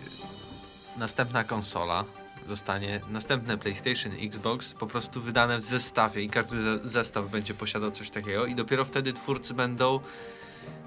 następna 0.96 1.44
konsola 1.44 2.04
zostanie, 2.46 3.00
następne 3.10 3.58
PlayStation, 3.58 4.12
Xbox 4.20 4.74
po 4.74 4.86
prostu 4.86 5.20
wydane 5.22 5.58
w 5.58 5.62
zestawie 5.62 6.22
i 6.22 6.28
każdy 6.28 6.62
ze- 6.62 6.88
zestaw 6.88 7.30
będzie 7.30 7.54
posiadał 7.54 7.90
coś 7.90 8.10
takiego 8.10 8.46
i 8.46 8.54
dopiero 8.54 8.84
wtedy 8.84 9.12
twórcy 9.12 9.54
będą 9.54 10.00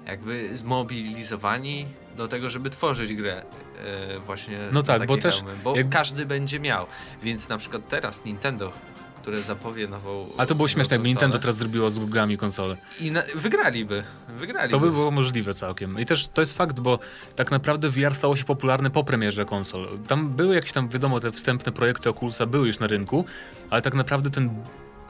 jakby 0.06 0.56
zmobilizowani 0.56 1.86
do 2.16 2.28
tego, 2.28 2.50
żeby 2.50 2.70
tworzyć 2.70 3.14
grę 3.14 3.42
e, 3.84 4.18
właśnie 4.18 4.58
No 4.72 4.82
tak, 4.82 5.06
bo 5.06 5.16
też 5.16 5.36
hełmy, 5.36 5.52
bo 5.64 5.76
jak- 5.76 5.88
każdy 5.88 6.26
będzie 6.26 6.60
miał, 6.60 6.86
więc 7.22 7.48
na 7.48 7.58
przykład 7.58 7.88
teraz 7.88 8.24
Nintendo 8.24 8.72
które 9.20 9.40
zapowie 9.40 9.88
nową 9.88 10.28
Ale 10.36 10.46
to 10.46 10.54
było 10.54 10.68
śmieszne, 10.68 10.94
jakby. 10.94 11.08
Nintendo 11.08 11.38
teraz 11.38 11.56
zrobiło 11.56 11.90
z 11.90 11.98
Google'ami 11.98 12.36
konsolę. 12.36 12.76
I 13.00 13.10
na, 13.10 13.22
wygraliby, 13.34 14.04
wygraliby. 14.38 14.72
To 14.72 14.80
by 14.80 14.90
było 14.90 15.10
możliwe 15.10 15.54
całkiem. 15.54 15.98
I 16.00 16.06
też 16.06 16.28
to 16.28 16.42
jest 16.42 16.56
fakt, 16.56 16.80
bo 16.80 16.98
tak 17.36 17.50
naprawdę 17.50 17.90
VR 17.90 18.14
stało 18.14 18.36
się 18.36 18.44
popularne 18.44 18.90
po 18.90 19.04
premierze 19.04 19.44
konsol. 19.44 19.88
Tam 20.06 20.28
były 20.28 20.54
jakieś 20.54 20.72
tam, 20.72 20.88
wiadomo, 20.88 21.20
te 21.20 21.32
wstępne 21.32 21.72
projekty 21.72 22.10
Oculusa 22.10 22.46
były 22.46 22.66
już 22.66 22.78
na 22.78 22.86
rynku, 22.86 23.24
ale 23.70 23.82
tak 23.82 23.94
naprawdę 23.94 24.30
ten, 24.30 24.50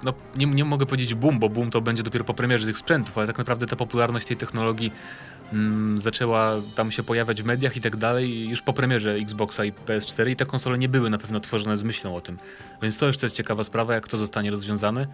no 0.02 0.14
nie, 0.36 0.46
nie 0.46 0.64
mogę 0.64 0.86
powiedzieć 0.86 1.14
boom, 1.14 1.38
bo 1.38 1.48
boom 1.48 1.70
to 1.70 1.80
będzie 1.80 2.02
dopiero 2.02 2.24
po 2.24 2.34
premierze 2.34 2.66
tych 2.66 2.78
sprzętów, 2.78 3.18
ale 3.18 3.26
tak 3.26 3.38
naprawdę 3.38 3.66
ta 3.66 3.76
popularność 3.76 4.26
tej 4.26 4.36
technologii 4.36 4.92
mm, 5.52 5.98
zaczęła 5.98 6.52
tam 6.74 6.90
się 6.90 7.02
pojawiać 7.02 7.42
w 7.42 7.46
mediach 7.46 7.76
i 7.76 7.80
tak 7.80 7.96
dalej 7.96 8.48
już 8.48 8.62
po 8.62 8.72
premierze 8.72 9.12
Xboxa 9.12 9.64
i 9.64 9.72
PS4 9.72 10.30
i 10.30 10.36
te 10.36 10.46
konsole 10.46 10.78
nie 10.78 10.88
były 10.88 11.10
na 11.10 11.18
pewno 11.18 11.40
tworzone 11.40 11.76
z 11.76 11.82
myślą 11.82 12.16
o 12.16 12.20
tym. 12.20 12.38
Więc 12.82 12.98
to 12.98 13.06
jeszcze 13.06 13.26
jest 13.26 13.36
ciekawa 13.36 13.64
sprawa, 13.64 13.94
jak 13.94 14.08
to 14.08 14.16
zostanie 14.16 14.50
rozwiązane. 14.50 15.06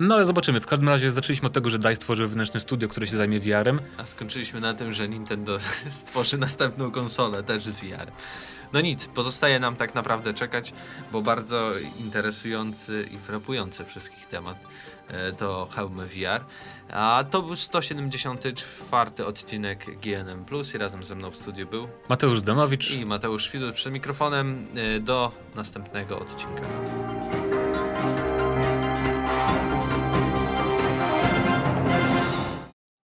No 0.00 0.14
ale 0.14 0.24
zobaczymy. 0.24 0.60
W 0.60 0.66
każdym 0.66 0.88
razie 0.88 1.10
zaczęliśmy 1.10 1.46
od 1.46 1.52
tego, 1.52 1.70
że 1.70 1.78
DICE 1.78 1.96
tworzył 1.96 2.28
wewnętrzne 2.28 2.60
studio, 2.60 2.88
które 2.88 3.06
się 3.06 3.16
zajmie 3.16 3.40
VR-em. 3.40 3.80
A 3.96 4.06
skończyliśmy 4.06 4.60
na 4.60 4.74
tym, 4.74 4.92
że 4.92 5.08
Nintendo 5.08 5.58
stworzy 5.88 6.38
następną 6.38 6.90
konsolę 6.90 7.42
też 7.42 7.64
z 7.64 7.80
VR. 7.80 8.12
No 8.72 8.80
nic, 8.80 9.06
pozostaje 9.06 9.60
nam 9.60 9.76
tak 9.76 9.94
naprawdę 9.94 10.34
czekać, 10.34 10.72
bo 11.12 11.22
bardzo 11.22 11.70
interesujący 11.98 13.08
i 13.10 13.18
frapujący 13.18 13.84
wszystkich 13.84 14.26
temat 14.26 14.56
e, 15.08 15.32
to 15.32 15.68
hełmy 15.74 16.06
VR. 16.06 16.44
A 16.92 17.24
to 17.30 17.42
był 17.42 17.56
174 17.56 19.26
odcinek 19.26 20.00
GNM 20.00 20.44
Plus 20.44 20.74
i 20.74 20.78
razem 20.78 21.02
ze 21.02 21.14
mną 21.14 21.30
w 21.30 21.36
studiu 21.36 21.66
był 21.66 21.88
Mateusz 22.08 22.40
Zdanowicz. 22.40 22.90
i 22.90 23.06
Mateusz 23.06 23.50
Widut 23.50 23.74
przed 23.74 23.92
mikrofonem. 23.92 24.66
E, 24.96 25.00
Do 25.00 25.32
następnego 25.54 26.18
odcinka. 26.18 26.62